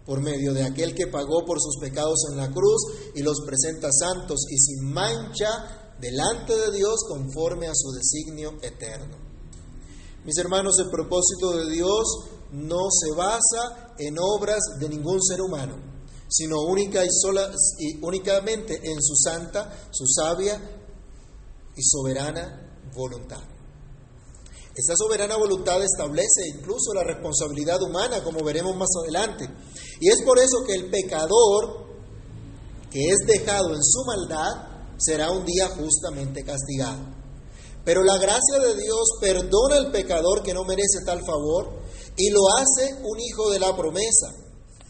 por 0.06 0.20
medio 0.20 0.54
de 0.54 0.62
aquel 0.62 0.94
que 0.94 1.08
pagó 1.08 1.44
por 1.44 1.60
sus 1.60 1.78
pecados 1.80 2.26
en 2.30 2.36
la 2.36 2.52
cruz 2.52 2.80
y 3.16 3.22
los 3.22 3.40
presenta 3.44 3.88
santos 3.90 4.46
y 4.48 4.56
sin 4.56 4.92
mancha 4.92 5.83
delante 6.04 6.54
de 6.54 6.70
Dios 6.76 6.96
conforme 7.08 7.66
a 7.66 7.74
su 7.74 7.90
designio 7.92 8.58
eterno. 8.60 9.16
Mis 10.24 10.36
hermanos, 10.36 10.74
el 10.78 10.90
propósito 10.90 11.56
de 11.56 11.70
Dios 11.70 12.04
no 12.52 12.90
se 12.90 13.16
basa 13.16 13.94
en 13.98 14.16
obras 14.18 14.60
de 14.78 14.88
ningún 14.90 15.22
ser 15.22 15.40
humano, 15.40 15.76
sino 16.28 16.60
única 16.60 17.02
y, 17.04 17.08
sola, 17.10 17.50
y 17.78 18.04
únicamente 18.04 18.80
en 18.82 19.00
su 19.00 19.14
santa, 19.16 19.88
su 19.90 20.04
sabia 20.06 20.60
y 21.74 21.82
soberana 21.82 22.90
voluntad. 22.94 23.42
Esta 24.76 24.94
soberana 24.96 25.36
voluntad 25.36 25.82
establece 25.82 26.48
incluso 26.54 26.92
la 26.92 27.04
responsabilidad 27.04 27.80
humana, 27.82 28.22
como 28.22 28.44
veremos 28.44 28.76
más 28.76 28.90
adelante. 29.02 29.48
Y 30.00 30.08
es 30.08 30.22
por 30.22 30.38
eso 30.38 30.64
que 30.66 30.74
el 30.74 30.90
pecador 30.90 31.84
que 32.90 33.00
es 33.08 33.18
dejado 33.26 33.74
en 33.74 33.82
su 33.82 34.04
maldad 34.04 34.73
será 34.98 35.30
un 35.30 35.44
día 35.44 35.68
justamente 35.68 36.44
castigado. 36.44 37.24
Pero 37.84 38.02
la 38.02 38.16
gracia 38.16 38.58
de 38.60 38.74
Dios 38.76 39.08
perdona 39.20 39.76
al 39.76 39.92
pecador 39.92 40.42
que 40.42 40.54
no 40.54 40.64
merece 40.64 41.04
tal 41.04 41.20
favor 41.24 41.70
y 42.16 42.30
lo 42.30 42.40
hace 42.56 42.94
un 43.02 43.20
hijo 43.20 43.50
de 43.50 43.58
la 43.58 43.76
promesa, 43.76 44.32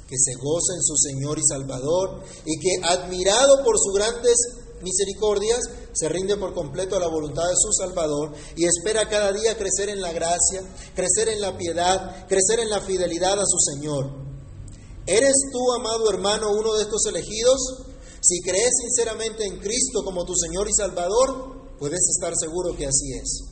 que 0.09 0.17
se 0.17 0.35
goza 0.35 0.75
en 0.75 0.83
su 0.83 0.95
Señor 0.97 1.38
y 1.38 1.43
Salvador 1.43 2.23
y 2.45 2.59
que 2.61 2.87
admirado 2.87 3.64
por 3.64 3.77
sus 3.79 3.95
grandes 3.95 4.37
misericordias 4.83 5.61
se 5.93 6.09
rinde 6.09 6.37
por 6.37 6.55
completo 6.55 6.97
a 6.97 7.01
la 7.01 7.09
voluntad 7.09 7.49
de 7.49 7.57
su 7.57 7.73
Salvador 7.73 8.33
y 8.55 8.67
espera 8.67 9.09
cada 9.09 9.33
día 9.33 9.57
crecer 9.57 9.88
en 9.88 10.01
la 10.01 10.12
gracia, 10.12 10.62
crecer 10.95 11.31
en 11.31 11.40
la 11.40 11.57
piedad, 11.57 12.27
crecer 12.29 12.61
en 12.61 12.71
la 12.71 12.81
fidelidad 12.81 13.40
a 13.40 13.47
su 13.47 13.59
Señor. 13.73 14.11
¿Eres 15.07 15.35
tú, 15.53 15.73
amado 15.73 16.11
hermano, 16.11 16.53
uno 16.53 16.75
de 16.75 16.83
estos 16.83 17.07
elegidos? 17.07 17.59
Si 18.26 18.40
crees 18.40 18.70
sinceramente 18.80 19.44
en 19.44 19.58
Cristo 19.58 20.02
como 20.02 20.24
tu 20.24 20.34
Señor 20.34 20.66
y 20.68 20.72
Salvador, 20.72 21.64
Puedes 21.78 22.00
estar 22.08 22.32
seguro 22.37 22.76
que 22.76 22.87
así 22.87 23.12
es. 23.12 23.44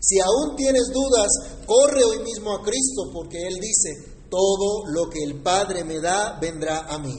Si 0.00 0.20
aún 0.20 0.54
tienes 0.56 0.92
dudas, 0.92 1.28
corre 1.66 2.04
hoy 2.04 2.22
mismo 2.22 2.54
a 2.54 2.62
Cristo 2.62 3.10
porque 3.12 3.38
Él 3.46 3.54
dice, 3.54 4.22
todo 4.30 4.86
lo 4.86 5.08
que 5.08 5.22
el 5.24 5.42
Padre 5.42 5.82
me 5.84 5.98
da 6.00 6.38
vendrá 6.40 6.86
a 6.86 6.98
mí. 6.98 7.14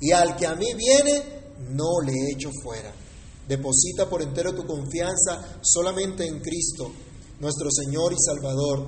Y 0.00 0.10
al 0.10 0.36
que 0.36 0.46
a 0.46 0.56
mí 0.56 0.66
viene, 0.74 1.22
no 1.70 2.00
le 2.04 2.12
echo 2.32 2.50
fuera. 2.62 2.92
Deposita 3.46 4.08
por 4.08 4.20
entero 4.20 4.54
tu 4.54 4.66
confianza 4.66 5.58
solamente 5.62 6.26
en 6.26 6.40
Cristo, 6.40 6.90
nuestro 7.40 7.70
Señor 7.70 8.12
y 8.12 8.16
Salvador, 8.18 8.84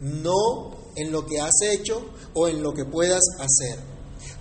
no 0.00 0.92
en 0.96 1.10
lo 1.10 1.24
que 1.24 1.40
has 1.40 1.54
hecho 1.72 2.04
o 2.34 2.48
en 2.48 2.62
lo 2.62 2.74
que 2.74 2.84
puedas 2.84 3.22
hacer. 3.38 3.91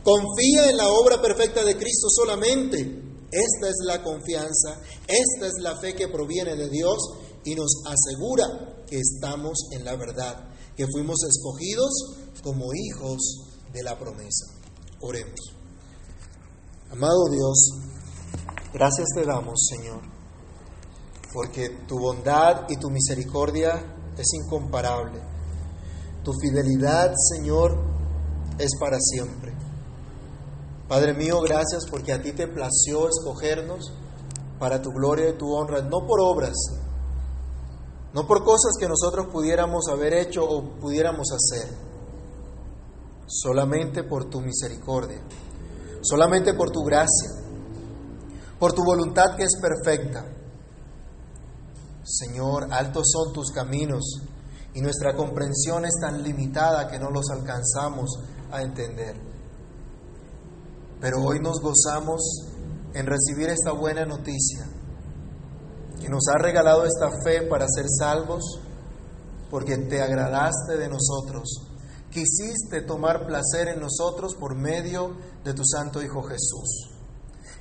Confía 0.04 0.70
en 0.70 0.78
la 0.78 0.90
obra 0.90 1.22
perfecta 1.22 1.64
de 1.64 1.78
Cristo 1.78 2.08
solamente 2.10 3.02
esta 3.32 3.70
es 3.70 3.78
la 3.86 4.04
confianza, 4.04 4.82
esta 5.08 5.48
es 5.48 5.54
la 5.62 5.78
fe 5.78 5.96
que 5.96 6.10
proviene 6.10 6.54
de 6.58 6.70
Dios 6.70 6.98
y 7.46 7.56
nos 7.56 7.82
asegura 7.86 8.84
que 8.86 9.00
estamos 9.00 9.70
en 9.72 9.86
la 9.86 9.96
verdad, 9.96 10.50
que 10.76 10.86
fuimos 10.92 11.24
escogidos 11.24 11.92
como 12.44 12.74
hijos 12.74 13.20
de 13.72 13.84
la 13.84 13.98
promesa. 13.98 14.48
Oremos. 15.00 15.40
Amado 16.92 17.30
Dios, 17.32 17.70
gracias 18.74 19.08
te 19.16 19.24
damos, 19.24 19.66
Señor, 19.70 20.02
porque 21.34 21.70
tu 21.88 22.00
bondad 22.00 22.66
y 22.68 22.76
tu 22.76 22.90
misericordia 22.90 23.96
es 24.18 24.28
incomparable. 24.34 25.22
Tu 26.22 26.34
fidelidad, 26.34 27.14
Señor, 27.34 27.78
es 28.60 28.72
para 28.78 28.98
siempre. 29.00 29.51
Padre 30.92 31.14
mío, 31.14 31.40
gracias 31.40 31.86
porque 31.90 32.12
a 32.12 32.22
ti 32.22 32.34
te 32.34 32.50
plació 32.50 33.08
escogernos 33.08 33.94
para 34.60 34.82
tu 34.82 34.92
gloria 34.92 35.30
y 35.30 35.38
tu 35.38 35.50
honra, 35.50 35.82
no 35.82 36.06
por 36.06 36.20
obras, 36.20 36.54
no 38.14 38.28
por 38.28 38.44
cosas 38.44 38.74
que 38.78 38.90
nosotros 38.90 39.28
pudiéramos 39.32 39.86
haber 39.90 40.14
hecho 40.14 40.44
o 40.44 40.62
pudiéramos 40.82 41.30
hacer, 41.32 41.74
solamente 43.26 44.04
por 44.04 44.30
tu 44.30 44.42
misericordia, 44.42 45.22
solamente 46.02 46.54
por 46.56 46.72
tu 46.72 46.82
gracia, 46.82 47.30
por 48.60 48.74
tu 48.74 48.84
voluntad 48.84 49.38
que 49.38 49.44
es 49.44 49.58
perfecta. 49.62 50.26
Señor, 52.04 52.68
altos 52.70 53.10
son 53.14 53.32
tus 53.32 53.50
caminos 53.52 54.20
y 54.74 54.82
nuestra 54.82 55.16
comprensión 55.16 55.86
es 55.86 55.94
tan 56.02 56.22
limitada 56.22 56.90
que 56.90 57.00
no 57.00 57.10
los 57.12 57.30
alcanzamos 57.30 58.20
a 58.52 58.62
entender. 58.62 59.31
Pero 61.02 61.18
hoy 61.24 61.40
nos 61.40 61.60
gozamos 61.60 62.22
en 62.94 63.08
recibir 63.08 63.50
esta 63.50 63.72
buena 63.72 64.06
noticia, 64.06 64.68
que 66.00 66.08
nos 66.10 66.28
ha 66.28 66.38
regalado 66.38 66.86
esta 66.86 67.10
fe 67.24 67.42
para 67.48 67.66
ser 67.68 67.88
salvos, 67.90 68.44
porque 69.50 69.78
te 69.78 70.00
agradaste 70.00 70.78
de 70.78 70.88
nosotros, 70.88 71.50
quisiste 72.12 72.84
tomar 72.84 73.26
placer 73.26 73.70
en 73.70 73.80
nosotros 73.80 74.36
por 74.36 74.56
medio 74.56 75.18
de 75.44 75.54
tu 75.56 75.64
Santo 75.66 76.04
Hijo 76.04 76.22
Jesús. 76.22 76.92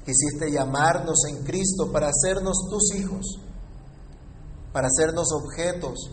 Quisiste 0.04 0.52
llamarnos 0.52 1.24
en 1.28 1.42
Cristo 1.42 1.90
para 1.90 2.08
hacernos 2.08 2.68
tus 2.68 2.94
hijos, 2.94 3.40
para 4.72 4.88
hacernos 4.88 5.28
objetos 5.32 6.10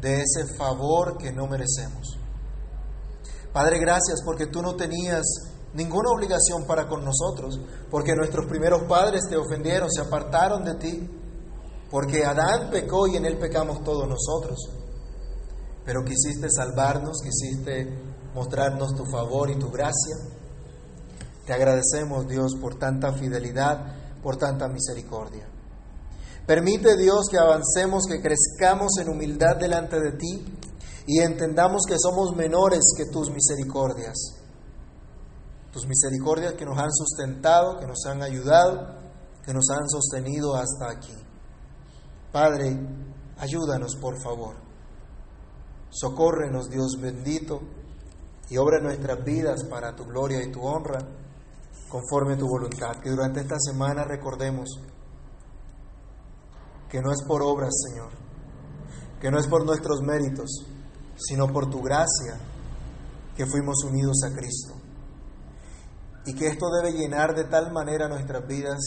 de 0.00 0.22
ese 0.22 0.54
favor 0.56 1.18
que 1.18 1.32
no 1.32 1.48
merecemos. 1.48 2.18
Padre, 3.52 3.80
gracias 3.80 4.20
porque 4.24 4.46
tú 4.46 4.62
no 4.62 4.76
tenías 4.76 5.24
ninguna 5.74 6.10
obligación 6.10 6.66
para 6.66 6.88
con 6.88 7.04
nosotros, 7.04 7.60
porque 7.90 8.14
nuestros 8.14 8.46
primeros 8.46 8.84
padres 8.84 9.22
te 9.28 9.36
ofendieron, 9.36 9.90
se 9.90 10.02
apartaron 10.02 10.64
de 10.64 10.74
ti, 10.74 11.10
porque 11.90 12.24
Adán 12.24 12.70
pecó 12.70 13.06
y 13.06 13.16
en 13.16 13.26
él 13.26 13.38
pecamos 13.38 13.82
todos 13.82 14.08
nosotros. 14.08 14.58
Pero 15.84 16.04
quisiste 16.04 16.48
salvarnos, 16.50 17.18
quisiste 17.22 17.88
mostrarnos 18.34 18.94
tu 18.94 19.04
favor 19.06 19.50
y 19.50 19.58
tu 19.58 19.70
gracia. 19.70 20.16
Te 21.46 21.52
agradecemos, 21.54 22.28
Dios, 22.28 22.56
por 22.60 22.78
tanta 22.78 23.12
fidelidad, 23.14 24.20
por 24.22 24.36
tanta 24.36 24.68
misericordia. 24.68 25.48
Permite, 26.46 26.96
Dios, 26.96 27.26
que 27.30 27.38
avancemos, 27.38 28.06
que 28.06 28.20
crezcamos 28.20 28.98
en 29.00 29.08
humildad 29.08 29.56
delante 29.56 29.98
de 29.98 30.12
ti 30.12 30.44
y 31.06 31.20
entendamos 31.20 31.82
que 31.86 31.96
somos 31.98 32.36
menores 32.36 32.80
que 32.96 33.06
tus 33.06 33.30
misericordias 33.30 34.37
tus 35.72 35.86
misericordias 35.86 36.54
que 36.54 36.64
nos 36.64 36.78
han 36.78 36.92
sustentado, 36.92 37.78
que 37.78 37.86
nos 37.86 38.04
han 38.06 38.22
ayudado, 38.22 38.96
que 39.44 39.52
nos 39.52 39.68
han 39.70 39.88
sostenido 39.88 40.54
hasta 40.54 40.90
aquí. 40.90 41.14
Padre, 42.32 42.78
ayúdanos 43.38 43.96
por 43.96 44.20
favor. 44.20 44.56
Socórrenos, 45.90 46.68
Dios 46.68 46.98
bendito, 47.00 47.60
y 48.50 48.56
obra 48.56 48.80
nuestras 48.80 49.22
vidas 49.24 49.64
para 49.64 49.94
tu 49.94 50.04
gloria 50.04 50.42
y 50.42 50.50
tu 50.50 50.62
honra, 50.62 50.98
conforme 51.88 52.36
tu 52.36 52.46
voluntad. 52.46 52.96
Que 53.02 53.10
durante 53.10 53.40
esta 53.40 53.58
semana 53.58 54.04
recordemos 54.04 54.68
que 56.88 57.00
no 57.02 57.12
es 57.12 57.22
por 57.26 57.42
obras, 57.42 57.74
Señor, 57.88 58.10
que 59.20 59.30
no 59.30 59.38
es 59.38 59.46
por 59.46 59.66
nuestros 59.66 60.00
méritos, 60.00 60.64
sino 61.16 61.46
por 61.48 61.68
tu 61.68 61.82
gracia 61.82 62.40
que 63.36 63.46
fuimos 63.46 63.84
unidos 63.84 64.16
a 64.24 64.34
Cristo 64.34 64.77
y 66.28 66.34
que 66.34 66.48
esto 66.48 66.66
debe 66.68 66.92
llenar 66.92 67.34
de 67.34 67.44
tal 67.44 67.72
manera 67.72 68.06
nuestras 68.06 68.46
vidas, 68.46 68.78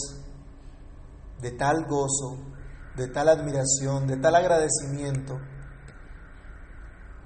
de 1.40 1.50
tal 1.50 1.86
gozo, 1.88 2.38
de 2.96 3.08
tal 3.08 3.28
admiración, 3.28 4.06
de 4.06 4.16
tal 4.18 4.36
agradecimiento, 4.36 5.40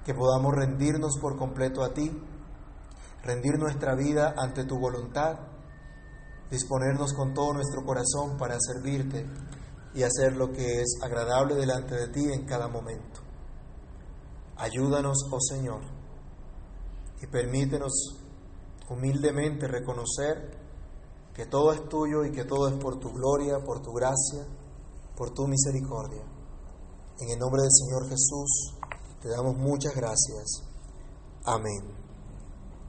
que 0.07 0.15
podamos 0.15 0.55
rendirnos 0.55 1.19
por 1.21 1.37
completo 1.37 1.85
a 1.85 1.93
ti, 1.93 2.11
rendir 3.25 3.59
nuestra 3.59 3.95
vida 3.95 4.33
ante 4.39 4.65
tu 4.65 4.79
voluntad, 4.79 5.35
disponernos 6.51 7.13
con 7.13 7.35
todo 7.35 7.53
nuestro 7.53 7.85
corazón 7.85 8.39
para 8.39 8.57
servirte 8.59 9.27
y 9.93 10.03
hacer 10.03 10.35
lo 10.35 10.51
que 10.51 10.81
es 10.81 10.99
agradable 11.03 11.57
delante 11.57 11.95
de 11.95 12.09
ti 12.09 12.25
en 12.33 12.47
cada 12.47 12.69
momento. 12.69 13.21
Ayúdanos, 14.57 15.19
oh 15.31 15.41
Señor, 15.43 15.83
y 17.21 17.27
permítenos 17.27 18.16
humildemente 18.89 19.67
reconocer 19.67 20.57
que 21.35 21.47
todo 21.47 21.73
es 21.73 21.89
tuyo 21.89 22.25
y 22.25 22.33
que 22.33 22.45
todo 22.45 22.69
es 22.69 22.75
por 22.75 22.99
tu 22.99 23.13
gloria, 23.13 23.59
por 23.65 23.83
tu 23.83 23.93
gracia, 23.93 24.47
por 25.17 25.31
tu 25.35 25.47
misericordia. 25.47 26.23
En 27.19 27.31
el 27.31 27.39
nombre 27.39 27.63
del 27.63 27.73
Señor 27.73 28.09
Jesús 28.09 28.75
te 29.23 29.29
damos 29.29 29.57
muchas 29.57 29.95
gracias. 29.95 30.63
Amén. 31.45 31.96